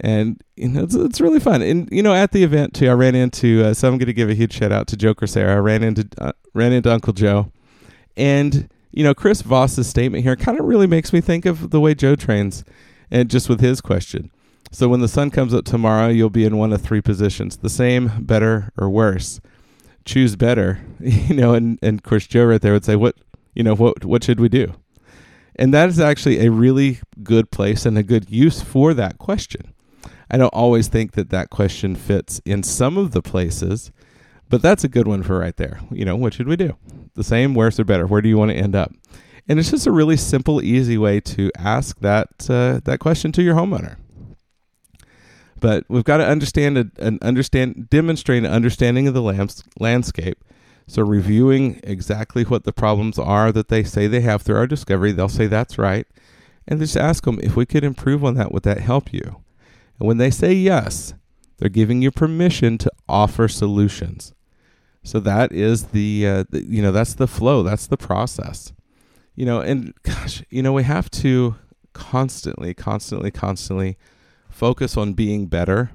And 0.00 0.42
you 0.56 0.68
know, 0.68 0.82
it's, 0.82 0.94
it's 0.94 1.20
really 1.20 1.40
fun. 1.40 1.62
And 1.62 1.88
you 1.90 2.02
know, 2.02 2.14
at 2.14 2.32
the 2.32 2.44
event 2.44 2.74
too, 2.74 2.88
I 2.88 2.92
ran 2.92 3.14
into. 3.14 3.64
Uh, 3.64 3.74
so 3.74 3.88
I'm 3.88 3.98
going 3.98 4.06
to 4.06 4.12
give 4.12 4.30
a 4.30 4.34
huge 4.34 4.52
shout 4.52 4.72
out 4.72 4.86
to 4.88 4.96
Joker 4.96 5.26
Sarah. 5.26 5.56
I 5.56 5.58
ran 5.58 5.82
into 5.82 6.08
uh, 6.18 6.32
ran 6.54 6.72
into 6.72 6.92
Uncle 6.92 7.12
Joe, 7.12 7.50
and 8.16 8.68
you 8.98 9.04
know, 9.04 9.14
Chris 9.14 9.42
Voss's 9.42 9.86
statement 9.86 10.24
here 10.24 10.34
kind 10.34 10.58
of 10.58 10.66
really 10.66 10.88
makes 10.88 11.12
me 11.12 11.20
think 11.20 11.46
of 11.46 11.70
the 11.70 11.78
way 11.78 11.94
Joe 11.94 12.16
trains, 12.16 12.64
and 13.12 13.30
just 13.30 13.48
with 13.48 13.60
his 13.60 13.80
question. 13.80 14.28
So 14.72 14.88
when 14.88 14.98
the 14.98 15.06
sun 15.06 15.30
comes 15.30 15.54
up 15.54 15.64
tomorrow, 15.64 16.08
you'll 16.08 16.30
be 16.30 16.44
in 16.44 16.56
one 16.56 16.72
of 16.72 16.82
three 16.82 17.00
positions: 17.00 17.58
the 17.58 17.70
same, 17.70 18.10
better, 18.18 18.72
or 18.76 18.90
worse. 18.90 19.40
Choose 20.04 20.34
better. 20.34 20.80
You 21.00 21.36
know, 21.36 21.54
and 21.54 21.78
and 21.80 22.00
of 22.00 22.02
course 22.02 22.26
Joe 22.26 22.46
right 22.46 22.60
there 22.60 22.72
would 22.72 22.84
say, 22.84 22.96
"What 22.96 23.14
you 23.54 23.62
know, 23.62 23.76
what 23.76 24.04
what 24.04 24.24
should 24.24 24.40
we 24.40 24.48
do?" 24.48 24.74
And 25.54 25.72
that 25.72 25.88
is 25.88 26.00
actually 26.00 26.44
a 26.44 26.50
really 26.50 26.98
good 27.22 27.52
place 27.52 27.86
and 27.86 27.96
a 27.96 28.02
good 28.02 28.28
use 28.28 28.62
for 28.62 28.94
that 28.94 29.18
question. 29.18 29.74
I 30.28 30.38
don't 30.38 30.48
always 30.48 30.88
think 30.88 31.12
that 31.12 31.30
that 31.30 31.50
question 31.50 31.94
fits 31.94 32.40
in 32.44 32.64
some 32.64 32.98
of 32.98 33.12
the 33.12 33.22
places, 33.22 33.92
but 34.48 34.60
that's 34.60 34.82
a 34.82 34.88
good 34.88 35.06
one 35.06 35.22
for 35.22 35.38
right 35.38 35.56
there. 35.56 35.78
You 35.92 36.04
know, 36.04 36.16
what 36.16 36.34
should 36.34 36.48
we 36.48 36.56
do? 36.56 36.76
The 37.14 37.24
same, 37.24 37.54
worse, 37.54 37.78
or 37.78 37.84
better? 37.84 38.06
Where 38.06 38.22
do 38.22 38.28
you 38.28 38.38
want 38.38 38.50
to 38.50 38.56
end 38.56 38.74
up? 38.74 38.92
And 39.48 39.58
it's 39.58 39.70
just 39.70 39.86
a 39.86 39.92
really 39.92 40.16
simple, 40.16 40.62
easy 40.62 40.98
way 40.98 41.20
to 41.20 41.50
ask 41.56 41.98
that 42.00 42.28
uh, 42.50 42.80
that 42.84 42.98
question 43.00 43.32
to 43.32 43.42
your 43.42 43.54
homeowner. 43.54 43.96
But 45.60 45.84
we've 45.88 46.04
got 46.04 46.18
to 46.18 46.26
understand 46.26 46.92
an 46.98 47.18
understand 47.22 47.88
demonstrate 47.90 48.44
an 48.44 48.50
understanding 48.52 49.08
of 49.08 49.14
the 49.14 49.22
lands, 49.22 49.64
landscape 49.80 50.44
so, 50.90 51.02
reviewing 51.02 51.80
exactly 51.84 52.44
what 52.44 52.64
the 52.64 52.72
problems 52.72 53.18
are 53.18 53.52
that 53.52 53.68
they 53.68 53.84
say 53.84 54.06
they 54.06 54.22
have 54.22 54.40
through 54.40 54.56
our 54.56 54.66
discovery, 54.66 55.12
they'll 55.12 55.28
say 55.28 55.46
that's 55.46 55.76
right. 55.76 56.06
And 56.66 56.80
just 56.80 56.96
ask 56.96 57.24
them 57.24 57.38
if 57.42 57.56
we 57.56 57.66
could 57.66 57.84
improve 57.84 58.24
on 58.24 58.36
that, 58.36 58.52
would 58.52 58.62
that 58.62 58.80
help 58.80 59.12
you? 59.12 59.42
And 59.98 60.08
when 60.08 60.16
they 60.16 60.30
say 60.30 60.54
yes, 60.54 61.12
they're 61.58 61.68
giving 61.68 62.00
you 62.00 62.10
permission 62.10 62.78
to 62.78 62.90
offer 63.06 63.48
solutions. 63.48 64.32
So 65.08 65.20
that 65.20 65.52
is 65.52 65.86
the, 65.86 66.26
uh, 66.26 66.44
the, 66.50 66.62
you 66.66 66.82
know 66.82 66.92
that's 66.92 67.14
the 67.14 67.26
flow, 67.26 67.62
that's 67.62 67.86
the 67.86 67.96
process. 67.96 68.74
You 69.34 69.46
know, 69.46 69.60
and 69.60 69.94
gosh, 70.02 70.42
you 70.50 70.62
know 70.62 70.74
we 70.74 70.82
have 70.82 71.10
to 71.12 71.56
constantly, 71.94 72.74
constantly, 72.74 73.30
constantly 73.30 73.96
focus 74.50 74.98
on 74.98 75.14
being 75.14 75.46
better 75.46 75.92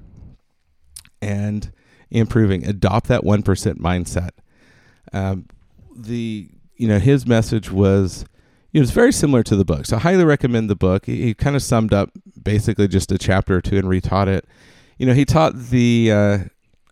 and 1.22 1.70
improving. 2.10 2.66
Adopt 2.66 3.06
that 3.06 3.22
one 3.22 3.44
percent 3.44 3.80
mindset. 3.80 4.30
Um, 5.12 5.46
the 5.94 6.48
you 6.74 6.88
know 6.88 6.98
his 6.98 7.24
message 7.24 7.70
was 7.70 8.24
it 8.72 8.80
was 8.80 8.90
very 8.90 9.12
similar 9.12 9.44
to 9.44 9.54
the 9.54 9.64
book. 9.64 9.86
So 9.86 9.94
I 9.94 10.00
highly 10.00 10.24
recommend 10.24 10.68
the 10.68 10.74
book. 10.74 11.06
He, 11.06 11.22
he 11.22 11.34
kind 11.34 11.54
of 11.54 11.62
summed 11.62 11.94
up 11.94 12.10
basically 12.42 12.88
just 12.88 13.12
a 13.12 13.18
chapter 13.18 13.54
or 13.54 13.60
two 13.60 13.76
and 13.76 13.86
retaught 13.86 14.26
it. 14.26 14.44
You 14.98 15.06
know, 15.06 15.14
he 15.14 15.24
taught 15.24 15.54
the 15.54 16.10
uh, 16.10 16.38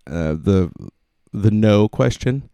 uh, 0.07 0.35
the 0.35 0.71
the 1.33 1.51
no 1.51 1.89
question, 1.89 2.49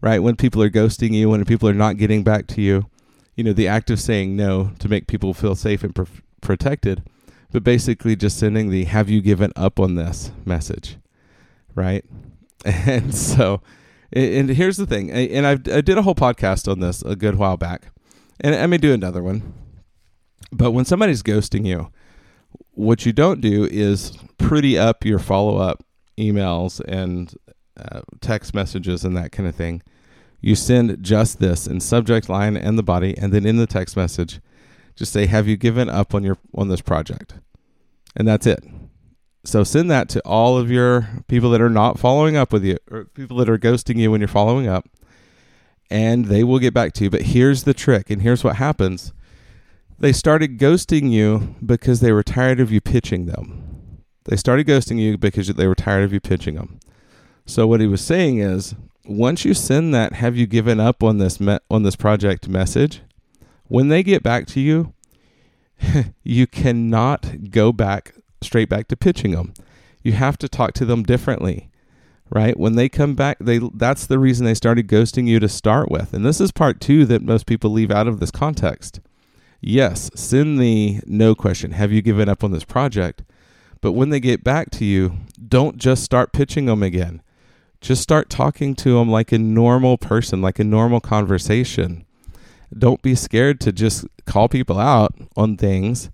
right? 0.00 0.22
When 0.22 0.36
people 0.36 0.62
are 0.62 0.70
ghosting 0.70 1.12
you, 1.12 1.30
when 1.30 1.44
people 1.44 1.68
are 1.68 1.74
not 1.74 1.96
getting 1.96 2.22
back 2.22 2.46
to 2.48 2.62
you, 2.62 2.86
you 3.36 3.44
know, 3.44 3.52
the 3.52 3.68
act 3.68 3.90
of 3.90 4.00
saying 4.00 4.36
no 4.36 4.72
to 4.78 4.88
make 4.88 5.06
people 5.06 5.34
feel 5.34 5.54
safe 5.54 5.82
and 5.82 5.94
pr- 5.94 6.04
protected, 6.40 7.02
but 7.50 7.64
basically 7.64 8.16
just 8.16 8.38
sending 8.38 8.70
the 8.70 8.84
"Have 8.84 9.08
you 9.08 9.20
given 9.20 9.52
up 9.56 9.80
on 9.80 9.94
this?" 9.94 10.30
message, 10.44 10.96
right? 11.74 12.04
And 12.64 13.12
so 13.12 13.60
and 14.12 14.50
here's 14.50 14.76
the 14.76 14.86
thing, 14.86 15.10
and 15.10 15.46
I've, 15.46 15.66
I 15.68 15.80
did 15.80 15.96
a 15.96 16.02
whole 16.02 16.14
podcast 16.14 16.70
on 16.70 16.80
this 16.80 17.02
a 17.02 17.16
good 17.16 17.36
while 17.36 17.56
back, 17.56 17.90
and 18.40 18.54
I 18.54 18.66
may 18.66 18.76
do 18.76 18.92
another 18.92 19.22
one. 19.22 19.54
But 20.50 20.72
when 20.72 20.84
somebody's 20.84 21.22
ghosting 21.22 21.66
you, 21.66 21.90
what 22.72 23.06
you 23.06 23.12
don't 23.12 23.40
do 23.40 23.64
is 23.64 24.12
pretty 24.36 24.76
up 24.76 25.04
your 25.04 25.18
follow 25.18 25.56
up 25.56 25.82
emails 26.18 26.80
and 26.86 27.34
uh, 27.76 28.00
text 28.20 28.54
messages 28.54 29.04
and 29.04 29.16
that 29.16 29.32
kind 29.32 29.48
of 29.48 29.54
thing. 29.54 29.82
You 30.40 30.54
send 30.56 31.02
just 31.02 31.38
this 31.38 31.66
in 31.66 31.80
subject 31.80 32.28
line 32.28 32.56
and 32.56 32.76
the 32.76 32.82
body, 32.82 33.16
and 33.16 33.32
then 33.32 33.46
in 33.46 33.56
the 33.56 33.66
text 33.66 33.96
message, 33.96 34.40
just 34.96 35.12
say, 35.12 35.26
"Have 35.26 35.46
you 35.46 35.56
given 35.56 35.88
up 35.88 36.14
on 36.14 36.24
your 36.24 36.38
on 36.54 36.68
this 36.68 36.80
project?" 36.80 37.34
And 38.16 38.26
that's 38.26 38.46
it. 38.46 38.64
So 39.44 39.64
send 39.64 39.90
that 39.90 40.08
to 40.10 40.20
all 40.20 40.56
of 40.56 40.70
your 40.70 41.08
people 41.26 41.50
that 41.50 41.60
are 41.60 41.70
not 41.70 41.98
following 41.98 42.36
up 42.36 42.52
with 42.52 42.64
you 42.64 42.78
or 42.90 43.06
people 43.06 43.36
that 43.38 43.48
are 43.48 43.58
ghosting 43.58 43.96
you 43.96 44.10
when 44.10 44.20
you're 44.20 44.28
following 44.28 44.68
up 44.68 44.88
and 45.90 46.26
they 46.26 46.44
will 46.44 46.58
get 46.58 46.72
back 46.72 46.92
to 46.94 47.04
you. 47.04 47.10
But 47.10 47.22
here's 47.22 47.64
the 47.64 47.74
trick 47.74 48.08
and 48.08 48.22
here's 48.22 48.44
what 48.44 48.56
happens. 48.56 49.12
They 49.98 50.12
started 50.12 50.58
ghosting 50.58 51.10
you 51.10 51.56
because 51.64 52.00
they 52.00 52.12
were 52.12 52.22
tired 52.22 52.60
of 52.60 52.70
you 52.70 52.80
pitching 52.80 53.26
them. 53.26 54.02
They 54.24 54.36
started 54.36 54.66
ghosting 54.66 54.98
you 54.98 55.18
because 55.18 55.48
they 55.48 55.66
were 55.66 55.74
tired 55.74 56.04
of 56.04 56.12
you 56.12 56.20
pitching 56.20 56.54
them. 56.54 56.78
So 57.46 57.66
what 57.66 57.80
he 57.80 57.86
was 57.86 58.00
saying 58.00 58.38
is, 58.38 58.74
once 59.04 59.44
you 59.44 59.54
send 59.54 59.92
that 59.94 60.14
have 60.14 60.36
you 60.36 60.46
given 60.46 60.78
up 60.78 61.02
on 61.02 61.18
this 61.18 61.40
me- 61.40 61.58
on 61.70 61.82
this 61.82 61.96
project 61.96 62.48
message, 62.48 63.02
when 63.66 63.88
they 63.88 64.02
get 64.02 64.22
back 64.22 64.46
to 64.48 64.60
you, 64.60 64.94
you 66.22 66.46
cannot 66.46 67.50
go 67.50 67.72
back 67.72 68.14
straight 68.42 68.68
back 68.68 68.88
to 68.88 68.96
pitching 68.96 69.32
them. 69.32 69.54
You 70.02 70.12
have 70.12 70.38
to 70.38 70.48
talk 70.48 70.72
to 70.74 70.84
them 70.84 71.02
differently, 71.02 71.70
right? 72.30 72.58
When 72.58 72.74
they 72.74 72.88
come 72.88 73.14
back, 73.14 73.38
they 73.40 73.60
that's 73.74 74.06
the 74.06 74.18
reason 74.18 74.44
they 74.44 74.54
started 74.54 74.88
ghosting 74.88 75.26
you 75.26 75.40
to 75.40 75.48
start 75.48 75.90
with. 75.90 76.12
And 76.12 76.24
this 76.24 76.40
is 76.40 76.52
part 76.52 76.80
2 76.80 77.06
that 77.06 77.22
most 77.22 77.46
people 77.46 77.70
leave 77.70 77.90
out 77.90 78.08
of 78.08 78.20
this 78.20 78.30
context. 78.30 79.00
Yes, 79.60 80.10
send 80.14 80.60
the 80.60 81.00
no 81.06 81.34
question. 81.34 81.72
Have 81.72 81.92
you 81.92 82.02
given 82.02 82.28
up 82.28 82.42
on 82.42 82.50
this 82.50 82.64
project? 82.64 83.22
But 83.80 83.92
when 83.92 84.10
they 84.10 84.20
get 84.20 84.44
back 84.44 84.70
to 84.72 84.84
you, 84.84 85.18
don't 85.48 85.76
just 85.76 86.02
start 86.04 86.32
pitching 86.32 86.66
them 86.66 86.82
again. 86.82 87.22
Just 87.82 88.00
start 88.00 88.30
talking 88.30 88.76
to 88.76 88.94
them 88.94 89.10
like 89.10 89.32
a 89.32 89.38
normal 89.38 89.98
person, 89.98 90.40
like 90.40 90.60
a 90.60 90.64
normal 90.64 91.00
conversation. 91.00 92.06
Don't 92.76 93.02
be 93.02 93.16
scared 93.16 93.60
to 93.62 93.72
just 93.72 94.06
call 94.24 94.48
people 94.48 94.78
out 94.78 95.12
on 95.36 95.56
things 95.56 96.08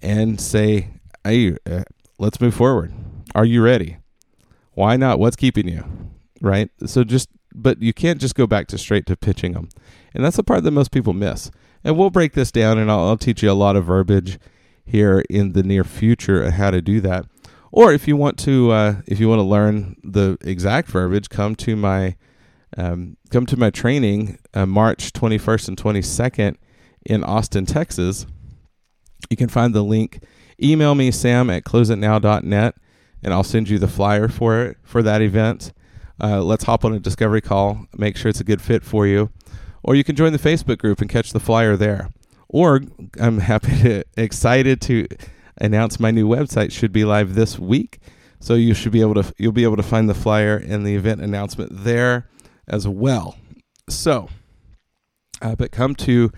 and 0.00 0.40
say, 0.40 0.88
hey, 1.22 1.56
uh, 1.70 1.82
let's 2.18 2.40
move 2.40 2.54
forward. 2.54 2.94
Are 3.34 3.44
you 3.44 3.62
ready? 3.62 3.98
Why 4.72 4.96
not? 4.96 5.18
What's 5.18 5.36
keeping 5.36 5.68
you? 5.68 5.84
Right? 6.40 6.70
So 6.86 7.04
just, 7.04 7.28
but 7.54 7.82
you 7.82 7.92
can't 7.92 8.20
just 8.20 8.34
go 8.34 8.46
back 8.46 8.66
to 8.68 8.78
straight 8.78 9.04
to 9.06 9.16
pitching 9.16 9.52
them. 9.52 9.68
And 10.14 10.24
that's 10.24 10.36
the 10.36 10.42
part 10.42 10.64
that 10.64 10.70
most 10.70 10.90
people 10.90 11.12
miss. 11.12 11.50
And 11.84 11.98
we'll 11.98 12.10
break 12.10 12.32
this 12.32 12.50
down 12.50 12.78
and 12.78 12.90
I'll, 12.90 13.08
I'll 13.08 13.18
teach 13.18 13.42
you 13.42 13.50
a 13.50 13.52
lot 13.52 13.76
of 13.76 13.84
verbiage 13.84 14.38
here 14.86 15.22
in 15.28 15.52
the 15.52 15.62
near 15.62 15.84
future 15.84 16.50
how 16.50 16.70
to 16.70 16.80
do 16.80 17.02
that. 17.02 17.26
Or 17.76 17.92
if 17.92 18.06
you 18.06 18.16
want 18.16 18.38
to, 18.38 18.70
uh, 18.70 18.94
if 19.04 19.18
you 19.18 19.28
want 19.28 19.40
to 19.40 19.42
learn 19.44 19.96
the 20.04 20.38
exact 20.42 20.88
verbiage, 20.88 21.28
come 21.28 21.56
to 21.56 21.74
my, 21.74 22.14
um, 22.76 23.16
come 23.30 23.46
to 23.46 23.56
my 23.56 23.70
training 23.70 24.38
uh, 24.54 24.64
March 24.64 25.12
21st 25.12 25.66
and 25.66 25.76
22nd 25.76 26.54
in 27.04 27.24
Austin, 27.24 27.66
Texas. 27.66 28.26
You 29.28 29.36
can 29.36 29.48
find 29.48 29.74
the 29.74 29.82
link 29.82 30.22
email 30.62 30.94
me 30.94 31.10
sam 31.10 31.50
at 31.50 31.64
closeitnow.net 31.64 32.76
and 33.24 33.34
I'll 33.34 33.42
send 33.42 33.68
you 33.68 33.80
the 33.80 33.88
flyer 33.88 34.28
for 34.28 34.62
it 34.62 34.76
for 34.84 35.02
that 35.02 35.20
event. 35.20 35.72
Uh, 36.22 36.44
let's 36.44 36.62
hop 36.62 36.84
on 36.84 36.94
a 36.94 37.00
discovery 37.00 37.40
call, 37.40 37.88
make 37.96 38.16
sure 38.16 38.28
it's 38.28 38.40
a 38.40 38.44
good 38.44 38.62
fit 38.62 38.84
for 38.84 39.04
you. 39.04 39.30
Or 39.82 39.96
you 39.96 40.04
can 40.04 40.14
join 40.14 40.32
the 40.32 40.38
Facebook 40.38 40.78
group 40.78 41.00
and 41.00 41.10
catch 41.10 41.32
the 41.32 41.40
flyer 41.40 41.76
there. 41.76 42.10
Or 42.48 42.82
I'm 43.20 43.38
happy 43.38 43.76
to 43.82 44.04
excited 44.16 44.80
to 44.82 45.08
announce 45.58 46.00
my 46.00 46.10
new 46.10 46.28
website 46.28 46.72
should 46.72 46.92
be 46.92 47.04
live 47.04 47.34
this 47.34 47.58
week. 47.58 47.98
So 48.40 48.54
you 48.54 48.74
should 48.74 48.92
be 48.92 49.00
able 49.00 49.14
to 49.14 49.34
you'll 49.38 49.52
be 49.52 49.64
able 49.64 49.76
to 49.76 49.82
find 49.82 50.08
the 50.08 50.14
flyer 50.14 50.56
and 50.56 50.86
the 50.86 50.94
event 50.94 51.20
announcement 51.20 51.70
there 51.72 52.28
as 52.68 52.86
well. 52.86 53.36
So, 53.88 54.28
uh, 55.40 55.54
but 55.54 55.70
come 55.70 55.94
to 55.96 56.30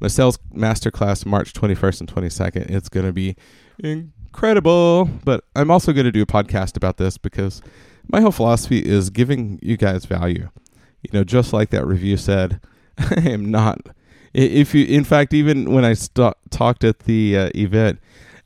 my 0.00 0.08
sales 0.08 0.38
masterclass 0.54 1.24
March 1.24 1.52
21st 1.52 2.00
and 2.00 2.14
22nd. 2.14 2.70
It's 2.70 2.88
going 2.88 3.06
to 3.06 3.12
be 3.12 3.36
incredible. 3.78 5.08
But 5.24 5.44
I'm 5.56 5.70
also 5.70 5.92
going 5.92 6.04
to 6.04 6.12
do 6.12 6.22
a 6.22 6.26
podcast 6.26 6.76
about 6.76 6.96
this 6.96 7.16
because 7.16 7.62
my 8.08 8.20
whole 8.20 8.32
philosophy 8.32 8.80
is 8.80 9.10
giving 9.10 9.58
you 9.62 9.76
guys 9.76 10.04
value. 10.04 10.50
You 11.02 11.10
know, 11.12 11.24
just 11.24 11.52
like 11.52 11.70
that 11.70 11.86
review 11.86 12.16
said, 12.16 12.60
I 12.98 13.28
am 13.28 13.50
not. 13.50 13.80
If 14.32 14.74
you, 14.74 14.84
in 14.84 15.04
fact, 15.04 15.32
even 15.32 15.72
when 15.72 15.84
I 15.84 15.92
st- 15.92 16.34
talked 16.50 16.82
at 16.82 17.00
the 17.00 17.38
uh, 17.38 17.50
event, 17.54 18.00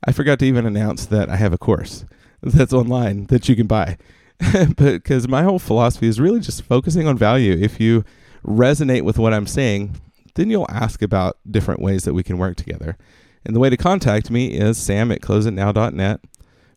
I 0.05 0.13
forgot 0.13 0.39
to 0.41 0.47
even 0.47 0.67
announce 0.67 1.07
that 1.07 1.29
I 1.29 1.37
have 1.37 1.53
a 1.53 1.59
course 1.59 2.05
that's 2.43 2.73
online 2.73 3.25
that 3.27 3.49
you 3.49 3.57
can 3.57 3.67
buy. 3.67 3.97
but 4.53 4.77
because 4.77 5.27
my 5.27 5.43
whole 5.43 5.59
philosophy 5.59 6.07
is 6.07 6.21
really 6.21 6.41
just 6.41 6.63
focusing 6.63 7.07
on 7.07 7.19
value. 7.19 7.57
If 7.61 7.81
you 7.81 8.05
resonate 8.45 9.03
with 9.03 9.19
what 9.19 9.35
I'm 9.35 9.47
saying, 9.47 10.01
then 10.35 10.51
you'll 10.51 10.71
ask 10.71 11.03
about 11.03 11.39
different 11.49 11.81
ways 11.81 12.05
that 12.05 12.15
we 12.15 12.23
can 12.23 12.39
work 12.39 12.57
together. 12.57 12.97
And 13.45 13.57
the 13.57 13.61
way 13.61 13.71
to 13.71 13.77
contact 13.77 14.31
me 14.31 14.49
is 14.49 14.79
sam 14.79 15.11
at 15.11 15.21
closeitnow.net. 15.21 16.21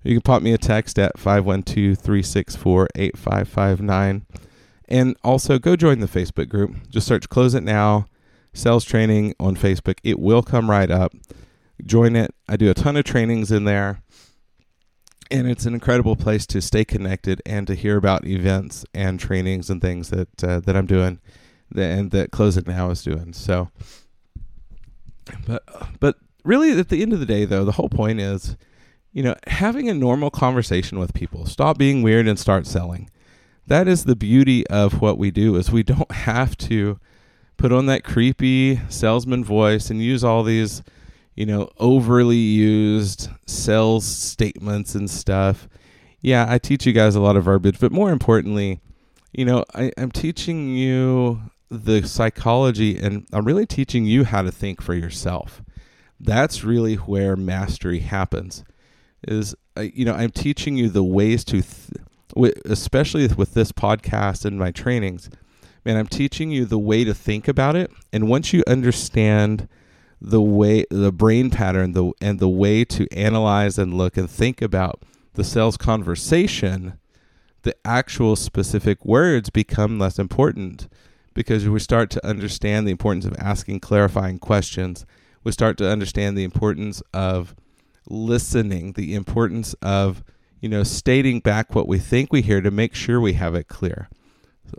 You 0.04 0.16
can 0.16 0.22
pop 0.22 0.42
me 0.42 0.54
a 0.54 0.58
text 0.58 0.98
at 0.98 1.20
512 1.20 1.98
364 1.98 2.88
8559. 2.96 4.26
And 4.88 5.16
also 5.24 5.60
go 5.60 5.76
join 5.76 6.00
the 6.00 6.08
Facebook 6.08 6.50
group. 6.50 6.76
Just 6.90 7.08
search 7.08 7.30
Close 7.30 7.54
It 7.54 7.64
Now 7.64 8.08
Sales 8.54 8.84
Training 8.84 9.36
on 9.40 9.56
Facebook. 9.56 10.00
It 10.04 10.20
will 10.20 10.42
come 10.42 10.70
right 10.70 10.90
up. 10.90 11.14
Join 11.86 12.16
it. 12.16 12.34
I 12.48 12.58
do 12.58 12.70
a 12.70 12.74
ton 12.74 12.98
of 12.98 13.04
trainings 13.04 13.52
in 13.52 13.66
there. 13.66 14.02
And 15.30 15.50
it's 15.50 15.66
an 15.66 15.74
incredible 15.74 16.18
place 16.18 16.46
to 16.48 16.62
stay 16.62 16.84
connected 16.84 17.42
and 17.46 17.66
to 17.68 17.76
hear 17.76 17.96
about 17.96 18.28
events 18.28 18.84
and 18.94 19.18
trainings 19.18 19.70
and 19.70 19.82
things 19.82 20.10
that 20.10 20.44
uh, 20.44 20.60
that 20.60 20.76
I'm 20.76 20.86
doing 20.86 21.20
and 21.74 22.12
that 22.12 22.32
Close 22.32 22.58
It 22.58 22.68
Now 22.68 22.90
is 22.90 23.02
doing. 23.02 23.32
So, 23.32 23.70
but 25.48 25.64
but 26.02 26.18
really, 26.44 26.78
at 26.78 26.90
the 26.90 27.02
end 27.02 27.14
of 27.14 27.22
the 27.22 27.26
day, 27.26 27.46
though, 27.46 27.64
the 27.64 27.72
whole 27.74 27.88
point 27.88 28.20
is 28.20 28.58
you 29.14 29.24
know, 29.24 29.36
having 29.48 29.90
a 29.90 29.94
normal 29.94 30.30
conversation 30.30 31.00
with 31.00 31.14
people. 31.14 31.46
Stop 31.46 31.78
being 31.78 32.02
weird 32.02 32.28
and 32.28 32.40
start 32.40 32.66
selling. 32.66 33.10
That 33.68 33.88
is 33.88 34.06
the 34.06 34.16
beauty 34.16 34.66
of 34.68 35.02
what 35.02 35.18
we 35.18 35.32
do 35.32 35.56
is 35.56 35.72
we 35.72 35.84
don't 35.84 36.12
have 36.12 36.58
to 36.60 37.00
put 37.58 37.72
on 37.72 37.86
that 37.88 38.04
creepy 38.04 38.80
salesman 38.90 39.44
voice 39.44 39.90
and 39.90 40.02
use 40.02 40.24
all 40.24 40.44
these, 40.44 40.82
you 41.36 41.46
know, 41.46 41.70
overly 41.80 42.38
used 42.38 43.30
sales 43.46 44.06
statements 44.06 44.96
and 44.96 45.10
stuff. 45.10 45.68
Yeah, 46.22 46.46
I 46.48 46.58
teach 46.58 46.86
you 46.86 46.94
guys 46.94 47.16
a 47.16 47.22
lot 47.22 47.36
of 47.36 47.46
verbiage, 47.46 47.80
but 47.80 47.92
more 47.92 48.12
importantly, 48.12 48.80
you 49.32 49.46
know, 49.46 49.66
I, 49.74 49.92
I'm 49.98 50.12
teaching 50.12 50.76
you 50.76 51.42
the 51.70 52.04
psychology 52.04 52.98
and 52.98 53.26
I'm 53.32 53.46
really 53.46 53.66
teaching 53.66 54.06
you 54.06 54.26
how 54.26 54.42
to 54.42 54.52
think 54.52 54.82
for 54.82 54.94
yourself. 54.94 55.64
That's 56.20 56.64
really 56.64 56.96
where 56.96 57.36
mastery 57.36 58.00
happens 58.00 58.64
is 59.28 59.56
uh, 59.78 59.82
you 59.82 60.06
know 60.06 60.14
i'm 60.14 60.32
teaching 60.32 60.76
you 60.76 60.90
the 60.90 61.04
ways 61.04 61.44
to 61.44 61.62
th- 61.62 62.54
especially 62.66 63.28
with 63.28 63.54
this 63.54 63.72
podcast 63.72 64.46
and 64.46 64.58
my 64.58 64.72
trainings 64.72 65.30
man 65.86 65.98
i'm 65.98 66.08
teaching 66.08 66.52
you 66.52 66.66
the 66.66 66.80
way 66.80 67.04
to 67.04 67.14
think 67.14 67.48
about 67.48 67.76
it 67.76 67.92
and 68.12 68.28
once 68.28 68.54
you 68.54 68.64
understand 68.68 69.68
the 70.22 70.42
way 70.42 70.86
the 70.92 71.12
brain 71.12 71.50
pattern 71.50 71.94
the 71.94 72.12
and 72.22 72.40
the 72.40 72.50
way 72.50 72.86
to 72.86 73.12
analyze 73.12 73.78
and 73.78 73.94
look 73.94 74.18
and 74.18 74.30
think 74.30 74.62
about 74.62 75.02
the 75.34 75.44
sales 75.44 75.78
conversation 75.78 76.98
the 77.64 77.76
actual 77.84 78.36
specific 78.36 79.04
words 79.04 79.50
become 79.50 80.00
less 80.00 80.20
important 80.20 80.88
because 81.34 81.68
we 81.68 81.80
start 81.80 82.10
to 82.10 82.26
understand 82.26 82.88
the 82.88 82.92
importance 82.92 83.26
of 83.26 83.36
asking 83.40 83.80
clarifying 83.80 84.38
questions 84.38 85.06
we 85.44 85.52
start 85.52 85.78
to 85.78 85.90
understand 85.90 86.38
the 86.38 86.44
importance 86.44 87.02
of 87.14 87.56
listening, 88.10 88.94
the 88.94 89.16
importance 89.16 89.74
of 89.82 90.24
you 90.60 90.70
know 90.70 90.84
stating 90.84 91.40
back 91.40 91.74
what 91.74 91.88
we 91.88 91.98
think 91.98 92.32
we 92.32 92.42
hear 92.42 92.62
to 92.62 92.72
make 92.72 92.94
sure 92.94 93.20
we 93.20 93.34
have 93.34 93.56
it 93.56 93.68
clear. 93.68 94.10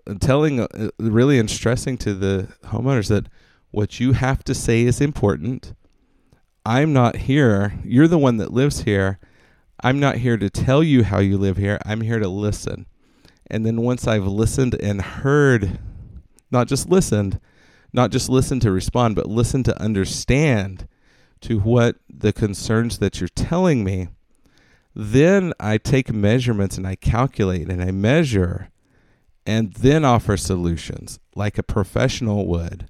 And 0.06 0.20
telling 0.20 0.60
uh, 0.60 0.90
really 0.98 1.38
and 1.38 1.50
stressing 1.50 1.98
to 1.98 2.14
the 2.14 2.48
homeowners 2.64 3.08
that 3.08 3.26
what 3.72 3.98
you 3.98 4.12
have 4.12 4.44
to 4.44 4.54
say 4.54 4.82
is 4.82 5.00
important. 5.00 5.74
I'm 6.64 6.92
not 6.92 7.16
here. 7.16 7.80
You're 7.82 8.06
the 8.06 8.18
one 8.18 8.36
that 8.36 8.52
lives 8.52 8.82
here. 8.82 9.18
I'm 9.82 9.98
not 9.98 10.18
here 10.18 10.36
to 10.36 10.48
tell 10.48 10.82
you 10.82 11.02
how 11.02 11.18
you 11.18 11.36
live 11.36 11.56
here. 11.56 11.80
I'm 11.84 12.02
here 12.02 12.20
to 12.20 12.28
listen. 12.28 12.86
And 13.50 13.66
then 13.66 13.80
once 13.80 14.06
I've 14.06 14.26
listened 14.26 14.74
and 14.74 15.02
heard, 15.02 15.80
not 16.50 16.68
just 16.68 16.88
listened, 16.88 17.40
not 17.92 18.10
just 18.10 18.28
listened 18.28 18.62
to 18.62 18.70
respond, 18.70 19.16
but 19.16 19.26
listen 19.26 19.62
to 19.64 19.82
understand 19.82 20.86
to 21.40 21.58
what 21.58 21.96
the 22.08 22.32
concerns 22.32 22.98
that 22.98 23.20
you're 23.20 23.28
telling 23.28 23.82
me, 23.82 24.08
then 24.94 25.52
I 25.58 25.78
take 25.78 26.12
measurements 26.12 26.76
and 26.76 26.86
I 26.86 26.94
calculate 26.94 27.68
and 27.68 27.82
I 27.82 27.90
measure 27.90 28.68
and 29.44 29.72
then 29.72 30.04
offer 30.04 30.36
solutions 30.36 31.18
like 31.34 31.58
a 31.58 31.62
professional 31.62 32.46
would 32.46 32.88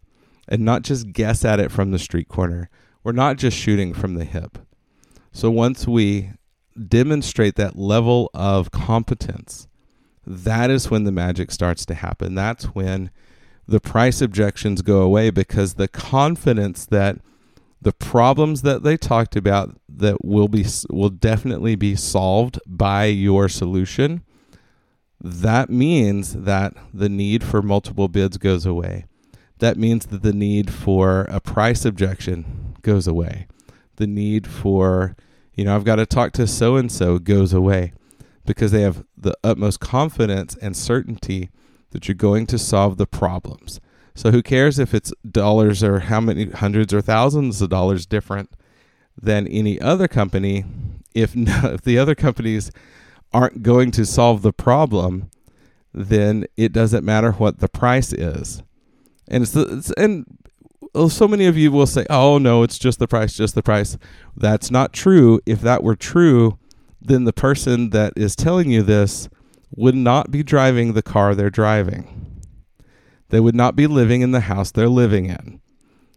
and 0.53 0.67
not 0.67 0.83
just 0.83 1.15
guess 1.15 1.47
at 1.47 1.59
it 1.59 1.73
from 1.73 1.93
the 1.93 1.99
street 1.99 2.29
corner. 2.29 2.69
We're 3.03 3.13
not 3.13 3.39
just 3.39 3.57
shooting 3.57 3.95
from 3.95 4.17
the 4.17 4.27
hip. 4.27 4.59
So 5.33 5.51
once 5.51 5.89
we 5.89 6.33
demonstrate 6.89 7.57
that 7.57 7.79
level 7.79 8.31
of 8.35 8.71
competence, 8.71 9.67
that 10.27 10.71
is 10.71 10.91
when 10.91 11.05
the 11.05 11.11
magic 11.11 11.53
starts 11.53 11.87
to 11.87 11.95
happen. 11.95 12.35
That's 12.35 12.67
when 12.67 13.11
the 13.67 13.81
price 13.81 14.21
objections 14.21 14.83
go 14.83 15.01
away 15.01 15.31
because 15.31 15.75
the 15.75 15.89
confidence 15.89 16.85
that 16.85 17.17
the 17.81 17.95
problems 17.95 18.61
that 18.61 18.83
they 18.83 18.99
talked 18.99 19.35
about 19.37 19.81
that 19.89 20.23
will 20.23 20.49
be 20.49 20.67
will 20.91 21.09
definitely 21.09 21.77
be 21.77 21.97
solved 21.97 22.61
by 22.67 23.07
your 23.07 23.49
solution 23.49 24.23
that 25.25 25.71
means 25.71 26.33
that 26.33 26.75
the 26.93 27.09
need 27.09 27.45
for 27.45 27.63
multiple 27.63 28.09
bids 28.09 28.39
goes 28.39 28.67
away 28.67 29.07
that 29.63 29.79
means 29.79 30.07
that 30.07 30.25
the 30.25 30.33
need 30.33 30.73
for 30.73 31.21
a 31.31 31.41
price 31.41 31.85
objection 31.85 32.75
goes 32.83 33.07
away. 33.07 33.47
The 33.95 34.09
need 34.09 34.45
for 34.45 35.15
you 35.55 35.65
know 35.65 35.77
I've 35.77 35.85
got 35.85 35.97
to 35.97 36.05
talk 36.05 36.33
to 36.33 36.49
so 36.49 36.75
and 36.75 36.91
so 36.91 37.21
goes 37.21 37.53
away 37.53 37.93
because 38.45 38.73
they 38.73 38.83
have 38.83 39.05
the 39.17 39.37
utmost 39.45 39.79
confidence 39.79 40.57
and 40.57 40.77
certainty 40.77 41.49
that 41.91 42.09
you're 42.09 42.17
going 42.17 42.47
to 42.47 42.59
solve 42.59 42.97
the 42.97 43.07
problems. 43.07 43.81
So 44.17 44.33
who 44.33 44.43
cares 44.43 44.81
if 44.81 44.93
it's 44.93 45.13
dollars 45.31 45.85
or 45.85 46.01
how 46.01 46.21
many 46.21 46.47
hundreds 46.51 46.93
or 46.93 47.01
thousands 47.01 47.63
of 47.63 47.71
dollars 47.71 48.05
different 48.05 48.51
than 49.17 49.47
any 49.47 49.81
other 49.81 50.09
company? 50.09 50.65
If 51.15 51.37
no, 51.37 51.75
if 51.75 51.83
the 51.83 52.01
other 52.01 52.17
companies 52.17 52.73
aren't 53.33 53.63
going 53.63 53.93
to 53.93 54.05
solve 54.07 54.43
the 54.43 54.53
problem, 54.53 55.31
then 55.95 56.47
it 56.57 56.73
doesn't 56.73 57.05
matter 57.05 57.31
what 57.31 57.61
the 57.61 57.69
price 57.69 58.13
is. 58.13 58.65
And 59.29 59.43
it's, 59.43 59.55
it's 59.55 59.91
and 59.93 60.27
so 61.09 61.27
many 61.27 61.47
of 61.47 61.57
you 61.57 61.73
will 61.73 61.87
say, 61.87 62.07
"Oh 62.11 62.39
no, 62.39 62.63
it's 62.63 62.79
just 62.79 62.99
the 62.99 63.09
price, 63.09 63.35
just 63.35 63.55
the 63.55 63.63
price." 63.63 63.97
That's 64.37 64.71
not 64.71 64.93
true. 64.93 65.41
If 65.47 65.61
that 65.63 65.83
were 65.83 65.97
true, 65.97 66.59
then 67.01 67.25
the 67.25 67.33
person 67.33 67.91
that 67.91 68.13
is 68.17 68.37
telling 68.37 68.71
you 68.71 68.83
this 68.83 69.29
would 69.75 69.95
not 69.95 70.31
be 70.31 70.43
driving 70.43 70.93
the 70.93 71.03
car 71.03 71.35
they're 71.35 71.51
driving. 71.51 72.43
They 73.31 73.41
would 73.41 73.55
not 73.55 73.75
be 73.75 73.87
living 73.87 74.21
in 74.21 74.33
the 74.33 74.41
house 74.41 74.71
they're 74.71 74.89
living 74.89 75.27
in. 75.27 75.61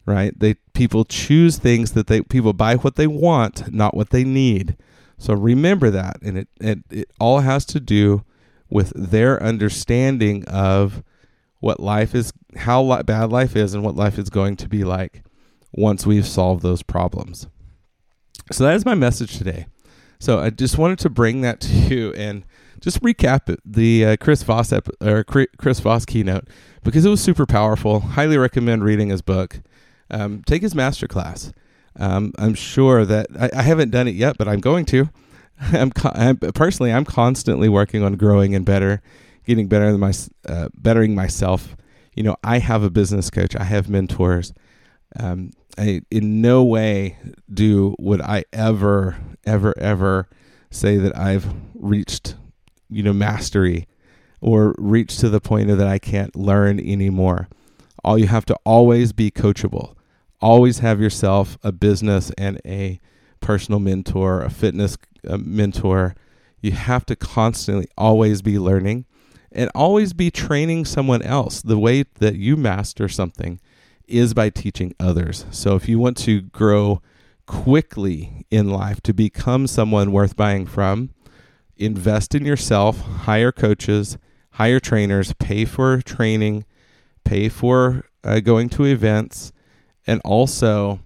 Right? 0.05 0.37
They 0.37 0.55
people 0.73 1.05
choose 1.05 1.57
things 1.57 1.93
that 1.93 2.07
they 2.07 2.21
people 2.21 2.53
buy 2.53 2.75
what 2.75 2.95
they 2.95 3.07
want, 3.07 3.71
not 3.73 3.95
what 3.95 4.09
they 4.09 4.23
need. 4.23 4.75
So 5.17 5.33
remember 5.33 5.89
that 5.89 6.17
and 6.21 6.37
it 6.37 6.47
it, 6.59 6.79
it 6.91 7.11
all 7.19 7.39
has 7.39 7.65
to 7.67 7.79
do 7.79 8.23
with 8.69 8.91
their 8.95 9.41
understanding 9.41 10.43
of 10.45 11.03
what 11.65 11.79
life 11.79 12.13
is 12.13 12.31
how 12.57 12.79
li- 12.83 13.01
bad 13.01 13.31
life 13.31 13.55
is 13.55 13.73
and 13.73 13.83
what 13.83 13.95
life 13.95 14.19
is 14.19 14.29
going 14.29 14.55
to 14.55 14.69
be 14.69 14.83
like 14.83 15.23
once 15.71 16.05
we've 16.05 16.27
solved 16.27 16.61
those 16.61 16.83
problems. 16.83 17.47
So 18.51 18.63
that 18.65 18.75
is 18.75 18.85
my 18.85 18.93
message 18.93 19.35
today. 19.35 19.65
So 20.19 20.37
I 20.39 20.51
just 20.51 20.77
wanted 20.77 20.99
to 20.99 21.09
bring 21.09 21.41
that 21.41 21.59
to 21.61 21.73
you 21.73 22.13
and 22.13 22.45
just 22.81 23.01
recap 23.01 23.49
it, 23.49 23.59
the 23.65 24.05
uh, 24.05 24.15
Chris 24.17 24.43
Voss 24.43 24.71
ep- 24.71 24.89
or 25.01 25.23
Chris 25.23 25.79
Voss 25.79 26.05
keynote 26.05 26.47
because 26.83 27.03
it 27.03 27.09
was 27.09 27.19
super 27.19 27.47
powerful. 27.47 27.99
Highly 27.99 28.37
recommend 28.37 28.83
reading 28.83 29.09
his 29.09 29.23
book. 29.23 29.59
Um, 30.11 30.43
take 30.45 30.61
his 30.61 30.75
master 30.75 31.07
class. 31.07 31.51
Um, 31.95 32.31
I'm 32.37 32.53
sure 32.53 33.05
that 33.05 33.25
I, 33.39 33.49
I, 33.55 33.61
haven't 33.63 33.89
done 33.89 34.07
it 34.07 34.13
yet, 34.13 34.37
but 34.37 34.47
I'm 34.47 34.59
going 34.59 34.85
to. 34.85 35.09
I'm, 35.59 35.91
I'm, 36.03 36.37
personally, 36.37 36.93
I'm 36.93 37.05
constantly 37.05 37.69
working 37.69 38.03
on 38.03 38.17
growing 38.17 38.53
and 38.53 38.65
better, 38.65 39.01
getting 39.45 39.67
better 39.67 39.91
than 39.91 39.99
my, 39.99 40.13
uh, 40.47 40.69
bettering 40.73 41.15
myself. 41.15 41.75
You 42.15 42.23
know, 42.23 42.35
I 42.43 42.59
have 42.59 42.83
a 42.83 42.89
business 42.89 43.29
coach. 43.29 43.55
I 43.55 43.63
have 43.63 43.89
mentors. 43.89 44.53
Um, 45.17 45.51
I 45.77 46.01
in 46.09 46.41
no 46.41 46.63
way 46.63 47.17
do 47.53 47.95
would 47.99 48.21
I 48.21 48.45
ever, 48.53 49.17
ever, 49.45 49.73
ever 49.77 50.27
say 50.69 50.97
that 50.97 51.17
I've 51.17 51.53
reached, 51.73 52.35
you 52.89 53.03
know, 53.03 53.13
mastery 53.13 53.87
or 54.41 54.75
reached 54.77 55.19
to 55.21 55.29
the 55.29 55.41
point 55.41 55.67
that 55.67 55.87
I 55.87 55.99
can't 55.99 56.35
learn 56.35 56.79
anymore. 56.79 57.47
All 58.03 58.17
you 58.17 58.27
have 58.27 58.45
to 58.45 58.57
always 58.65 59.11
be 59.13 59.31
coachable. 59.31 59.95
Always 60.41 60.79
have 60.79 61.01
yourself 61.01 61.57
a 61.63 61.71
business 61.71 62.31
and 62.37 62.61
a 62.65 62.99
personal 63.39 63.79
mentor, 63.79 64.43
a 64.43 64.49
fitness 64.49 64.97
uh, 65.27 65.37
mentor. 65.37 66.15
You 66.61 66.71
have 66.71 67.05
to 67.07 67.15
constantly 67.15 67.87
always 67.97 68.41
be 68.41 68.59
learning 68.59 69.05
and 69.55 69.71
always 69.73 70.13
be 70.13 70.29
training 70.29 70.85
someone 70.85 71.21
else. 71.21 71.61
The 71.61 71.79
way 71.79 72.03
that 72.19 72.35
you 72.35 72.57
master 72.57 73.07
something 73.07 73.59
is 74.07 74.33
by 74.33 74.49
teaching 74.49 74.93
others. 74.99 75.45
So 75.51 75.75
if 75.75 75.89
you 75.89 75.97
want 75.97 76.17
to 76.17 76.41
grow 76.41 77.01
quickly 77.47 78.45
in 78.51 78.69
life 78.69 79.01
to 79.01 79.13
become 79.13 79.67
someone 79.67 80.11
worth 80.11 80.35
buying 80.35 80.65
from, 80.65 81.11
invest 81.77 82.35
in 82.35 82.45
yourself, 82.45 82.99
hire 82.99 83.51
coaches, 83.51 84.17
hire 84.51 84.79
trainers, 84.79 85.33
pay 85.33 85.65
for 85.65 86.01
training, 86.01 86.65
pay 87.23 87.49
for 87.49 88.05
uh, 88.23 88.39
going 88.39 88.69
to 88.69 88.85
events, 88.85 89.51
and 90.07 90.21
also 90.23 90.99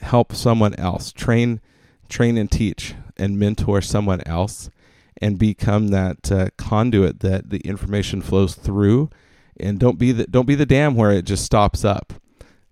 help 0.00 0.32
someone 0.32 0.74
else 0.74 1.12
train 1.12 1.60
train 2.08 2.36
and 2.38 2.50
teach 2.52 2.94
and 3.16 3.38
mentor 3.38 3.80
someone 3.80 4.20
else 4.26 4.70
and 5.20 5.38
become 5.38 5.88
that 5.88 6.30
uh, 6.30 6.48
conduit 6.56 7.20
that 7.20 7.50
the 7.50 7.60
information 7.60 8.20
flows 8.20 8.54
through. 8.54 9.10
And 9.58 9.78
don't 9.78 9.98
be 9.98 10.12
the 10.12 10.26
don't 10.26 10.46
be 10.46 10.54
the 10.54 10.66
dam 10.66 10.94
where 10.94 11.12
it 11.12 11.24
just 11.24 11.44
stops 11.44 11.84
up. 11.84 12.12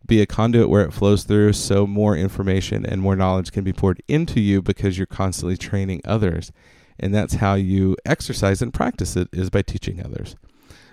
Be 0.06 0.20
a 0.20 0.26
conduit 0.26 0.68
where 0.68 0.84
it 0.84 0.92
flows 0.92 1.24
through 1.24 1.54
so 1.54 1.86
more 1.86 2.14
information 2.14 2.84
and 2.84 3.00
more 3.00 3.16
knowledge 3.16 3.52
can 3.52 3.64
be 3.64 3.72
poured 3.72 4.02
into 4.06 4.38
you 4.38 4.60
because 4.60 4.98
you're 4.98 5.06
constantly 5.06 5.56
training 5.56 6.02
others. 6.04 6.52
And 7.00 7.14
that's 7.14 7.34
how 7.34 7.54
you 7.54 7.96
exercise 8.04 8.60
and 8.60 8.72
practice 8.72 9.16
it 9.16 9.28
is 9.32 9.48
by 9.48 9.62
teaching 9.62 10.04
others. 10.04 10.36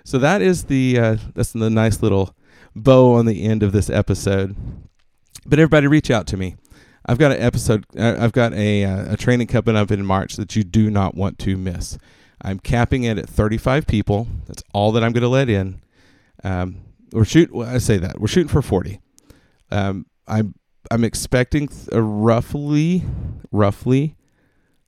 So 0.04 0.18
that 0.18 0.40
is 0.40 0.64
the 0.64 0.98
uh, 0.98 1.16
that's 1.34 1.52
the 1.52 1.68
nice 1.68 2.02
little 2.02 2.34
bow 2.74 3.14
on 3.14 3.26
the 3.26 3.44
end 3.44 3.62
of 3.62 3.72
this 3.72 3.90
episode. 3.90 4.56
But 5.44 5.58
everybody 5.58 5.86
reach 5.86 6.10
out 6.10 6.26
to 6.28 6.36
me 6.36 6.56
I've 7.06 7.18
got 7.18 7.32
an 7.32 7.42
episode. 7.42 7.84
Uh, 7.96 8.16
I've 8.18 8.32
got 8.32 8.52
a 8.54 8.84
uh, 8.84 9.14
a 9.14 9.16
training 9.16 9.48
coming 9.48 9.76
up 9.76 9.90
in 9.90 10.04
March 10.04 10.36
that 10.36 10.54
you 10.54 10.64
do 10.64 10.90
not 10.90 11.14
want 11.14 11.38
to 11.40 11.56
miss. 11.56 11.98
I'm 12.40 12.58
capping 12.58 13.04
it 13.04 13.18
at 13.18 13.28
35 13.28 13.86
people. 13.86 14.26
That's 14.46 14.62
all 14.72 14.92
that 14.92 15.04
I'm 15.04 15.12
going 15.12 15.22
to 15.22 15.28
let 15.28 15.48
in. 15.48 15.80
Um, 16.42 16.80
we're 17.12 17.24
shoot. 17.24 17.50
I 17.54 17.78
say 17.78 17.98
that 17.98 18.20
we're 18.20 18.26
shooting 18.28 18.48
for 18.48 18.62
40. 18.62 19.00
Um, 19.70 20.06
I'm 20.26 20.54
I'm 20.90 21.04
expecting 21.04 21.68
th- 21.68 21.88
roughly 21.92 23.04
roughly 23.50 24.16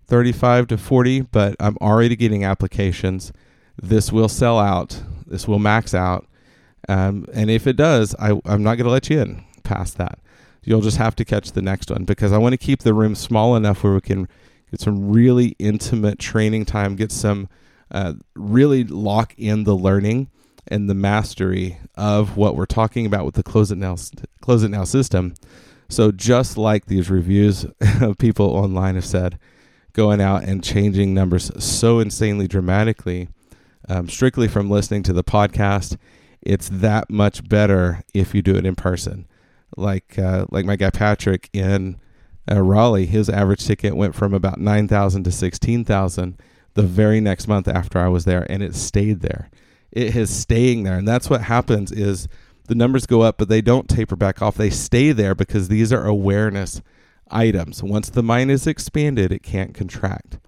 35 0.06 0.68
to 0.68 0.78
40, 0.78 1.22
but 1.22 1.56
I'm 1.58 1.76
already 1.80 2.16
getting 2.16 2.44
applications. 2.44 3.32
This 3.80 4.12
will 4.12 4.28
sell 4.28 4.58
out. 4.58 5.02
This 5.26 5.48
will 5.48 5.58
max 5.58 5.94
out. 5.94 6.26
Um, 6.88 7.26
and 7.32 7.50
if 7.50 7.66
it 7.66 7.76
does, 7.76 8.14
I, 8.18 8.32
I'm 8.44 8.62
not 8.62 8.76
going 8.76 8.84
to 8.84 8.90
let 8.90 9.08
you 9.08 9.20
in 9.20 9.44
past 9.62 9.96
that 9.96 10.18
you'll 10.66 10.80
just 10.80 10.96
have 10.96 11.16
to 11.16 11.24
catch 11.24 11.52
the 11.52 11.62
next 11.62 11.90
one 11.90 12.04
because 12.04 12.32
I 12.32 12.38
want 12.38 12.52
to 12.52 12.58
keep 12.58 12.80
the 12.80 12.94
room 12.94 13.14
small 13.14 13.56
enough 13.56 13.82
where 13.82 13.94
we 13.94 14.00
can 14.00 14.28
get 14.70 14.80
some 14.80 15.10
really 15.10 15.54
intimate 15.58 16.18
training 16.18 16.64
time, 16.64 16.96
get 16.96 17.12
some 17.12 17.48
uh, 17.90 18.14
really 18.34 18.84
lock 18.84 19.34
in 19.36 19.64
the 19.64 19.76
learning 19.76 20.30
and 20.66 20.88
the 20.88 20.94
mastery 20.94 21.78
of 21.94 22.36
what 22.36 22.56
we're 22.56 22.66
talking 22.66 23.04
about 23.04 23.24
with 23.24 23.34
the 23.34 23.42
close 23.42 23.70
it 23.70 23.78
now 23.78 23.96
close 24.40 24.62
it 24.62 24.70
now 24.70 24.84
system. 24.84 25.34
So 25.88 26.10
just 26.10 26.56
like 26.56 26.86
these 26.86 27.10
reviews 27.10 27.66
of 28.00 28.18
people 28.18 28.46
online 28.46 28.94
have 28.94 29.04
said, 29.04 29.38
going 29.92 30.20
out 30.20 30.42
and 30.44 30.64
changing 30.64 31.14
numbers 31.14 31.52
so 31.62 32.00
insanely 32.00 32.48
dramatically, 32.48 33.28
um, 33.88 34.08
strictly 34.08 34.48
from 34.48 34.70
listening 34.70 35.02
to 35.04 35.12
the 35.12 35.22
podcast, 35.22 35.96
it's 36.40 36.68
that 36.70 37.10
much 37.10 37.48
better 37.48 38.02
if 38.12 38.34
you 38.34 38.42
do 38.42 38.56
it 38.56 38.66
in 38.66 38.74
person 38.74 39.26
like 39.76 40.18
uh, 40.18 40.46
like 40.50 40.64
my 40.64 40.76
guy 40.76 40.90
Patrick 40.90 41.50
in 41.52 41.98
uh, 42.50 42.60
Raleigh, 42.60 43.06
his 43.06 43.28
average 43.28 43.64
ticket 43.64 43.96
went 43.96 44.14
from 44.14 44.34
about 44.34 44.58
nine 44.58 44.88
thousand 44.88 45.24
to 45.24 45.32
sixteen 45.32 45.84
thousand 45.84 46.38
the 46.74 46.82
very 46.82 47.20
next 47.20 47.46
month 47.48 47.68
after 47.68 47.98
I 47.98 48.08
was 48.08 48.24
there, 48.24 48.46
and 48.50 48.62
it 48.62 48.74
stayed 48.74 49.20
there. 49.20 49.50
It 49.92 50.16
is 50.16 50.34
staying 50.34 50.82
there, 50.82 50.98
and 50.98 51.06
that's 51.06 51.30
what 51.30 51.42
happens 51.42 51.92
is 51.92 52.28
the 52.66 52.74
numbers 52.74 53.06
go 53.06 53.22
up, 53.22 53.38
but 53.38 53.48
they 53.48 53.60
don't 53.60 53.88
taper 53.88 54.16
back 54.16 54.42
off. 54.42 54.56
They 54.56 54.70
stay 54.70 55.12
there 55.12 55.34
because 55.34 55.68
these 55.68 55.92
are 55.92 56.04
awareness 56.04 56.82
items. 57.30 57.82
Once 57.82 58.10
the 58.10 58.22
mind 58.22 58.50
is 58.50 58.66
expanded, 58.66 59.32
it 59.32 59.42
can't 59.42 59.74
contract. 59.74 60.38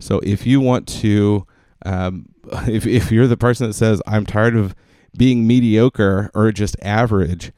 So 0.00 0.20
if 0.20 0.46
you 0.46 0.60
want 0.60 0.88
to, 1.00 1.46
um, 1.84 2.26
if 2.66 2.86
if 2.86 3.12
you're 3.12 3.26
the 3.26 3.36
person 3.36 3.68
that 3.68 3.74
says 3.74 4.02
I'm 4.06 4.26
tired 4.26 4.56
of 4.56 4.74
being 5.16 5.46
mediocre 5.46 6.30
or 6.34 6.52
just 6.52 6.76
average, 6.82 7.52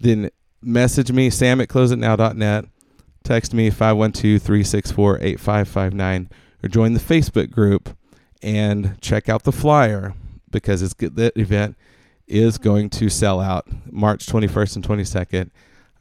then 0.00 0.30
message 0.64 1.12
me, 1.12 1.30
sam 1.30 1.60
at 1.60 1.68
closeitnow.net, 1.68 2.64
text 3.22 3.54
me 3.54 3.70
512-364-8559, 3.70 6.30
or 6.62 6.68
join 6.68 6.94
the 6.94 7.00
Facebook 7.00 7.50
group 7.50 7.96
and 8.42 9.00
check 9.00 9.28
out 9.28 9.44
the 9.44 9.52
flyer 9.52 10.14
because 10.50 10.82
it's 10.82 10.94
that 10.94 11.36
event 11.36 11.76
is 12.26 12.58
going 12.58 12.88
to 12.88 13.08
sell 13.08 13.40
out 13.40 13.66
March 13.90 14.26
21st 14.26 14.76
and 14.76 14.86
22nd. 14.86 15.50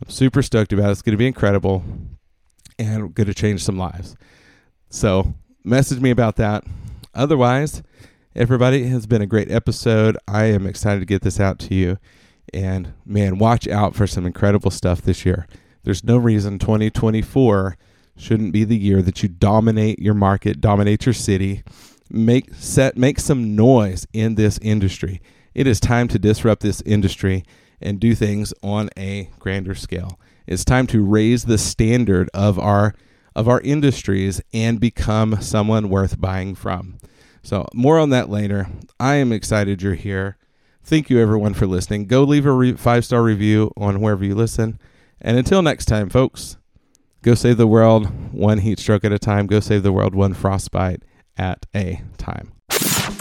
I'm 0.02 0.10
super 0.10 0.42
stoked 0.42 0.74
about 0.74 0.90
it. 0.90 0.92
It's 0.92 1.02
going 1.02 1.14
to 1.14 1.18
be 1.18 1.28
incredible 1.28 1.84
and 2.78 3.14
going 3.14 3.28
to 3.28 3.34
change 3.34 3.64
some 3.64 3.78
lives. 3.78 4.16
So, 4.90 5.34
message 5.64 6.00
me 6.00 6.12
about 6.12 6.36
that. 6.38 6.64
Otherwise, 7.14 7.84
everybody 8.36 8.88
has 8.88 9.06
been 9.06 9.22
a 9.22 9.28
great 9.28 9.52
episode. 9.52 10.18
I 10.28 10.46
am 10.46 10.68
excited 10.68 11.00
to 11.00 11.06
get 11.06 11.22
this 11.22 11.40
out 11.40 11.60
to 11.60 11.76
you. 11.76 11.98
And 12.54 12.94
man, 13.06 13.38
watch 13.38 13.68
out 13.68 13.96
for 13.96 14.08
some 14.08 14.26
incredible 14.26 14.72
stuff 14.72 15.02
this 15.02 15.26
year. 15.26 15.48
There's 15.84 16.04
no 16.04 16.18
reason 16.18 16.60
2024 16.60 17.78
shouldn't 18.16 18.54
be 18.54 18.64
the 18.64 18.78
year 18.78 19.02
that 19.02 19.24
you 19.24 19.30
dominate 19.30 20.00
your 20.00 20.14
market, 20.14 20.62
dominate 20.62 21.06
your 21.06 21.14
city, 21.14 21.64
make 22.10 22.54
set 22.54 22.96
make 22.96 23.20
some 23.20 23.56
noise 23.56 24.08
in 24.14 24.36
this 24.36 24.60
industry. 24.62 25.22
It 25.54 25.68
is 25.68 25.80
time 25.80 26.08
to 26.10 26.20
disrupt 26.20 26.62
this 26.62 26.82
industry 26.82 27.44
and 27.82 28.00
do 28.00 28.16
things 28.16 28.54
on 28.64 28.90
a 28.98 29.30
grander 29.40 29.76
scale. 29.76 30.20
It's 30.48 30.66
time 30.66 30.88
to 30.88 31.04
raise 31.04 31.46
the 31.46 31.58
standard 31.58 32.30
of 32.34 32.60
our 32.60 32.94
of 33.36 33.48
our 33.48 33.62
industries 33.62 34.42
and 34.54 34.80
become 34.80 35.42
someone 35.42 35.90
worth 35.90 36.22
buying 36.22 36.56
from. 36.56 37.00
So, 37.42 37.68
more 37.74 38.00
on 38.00 38.10
that 38.12 38.30
later. 38.30 38.68
I 39.00 39.16
am 39.16 39.32
excited 39.32 39.82
you're 39.82 39.96
here. 39.96 40.38
Thank 40.84 41.10
you, 41.10 41.20
everyone, 41.20 41.54
for 41.54 41.66
listening. 41.66 42.08
Go 42.08 42.24
leave 42.24 42.46
a 42.46 42.52
re- 42.52 42.74
five 42.74 43.06
star 43.06 43.24
review 43.24 43.72
on 43.78 44.02
wherever 44.02 44.26
you 44.26 44.36
listen. 44.36 44.80
And 45.22 45.38
until 45.38 45.62
next 45.62 45.86
time, 45.86 46.10
folks, 46.10 46.58
go 47.22 47.36
save 47.36 47.58
the 47.58 47.68
world 47.68 48.34
one 48.34 48.60
heat 48.60 48.80
stroke 48.80 49.06
at 49.06 49.14
a 49.14 49.20
time. 49.20 49.48
Go 49.48 49.62
save 49.62 49.84
the 49.84 49.94
world 49.94 50.14
one 50.14 50.34
frostbite 50.34 51.04
at 51.38 51.66
a 51.74 52.02
time. 52.18 52.52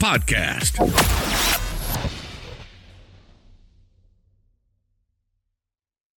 podcast. 0.00 0.80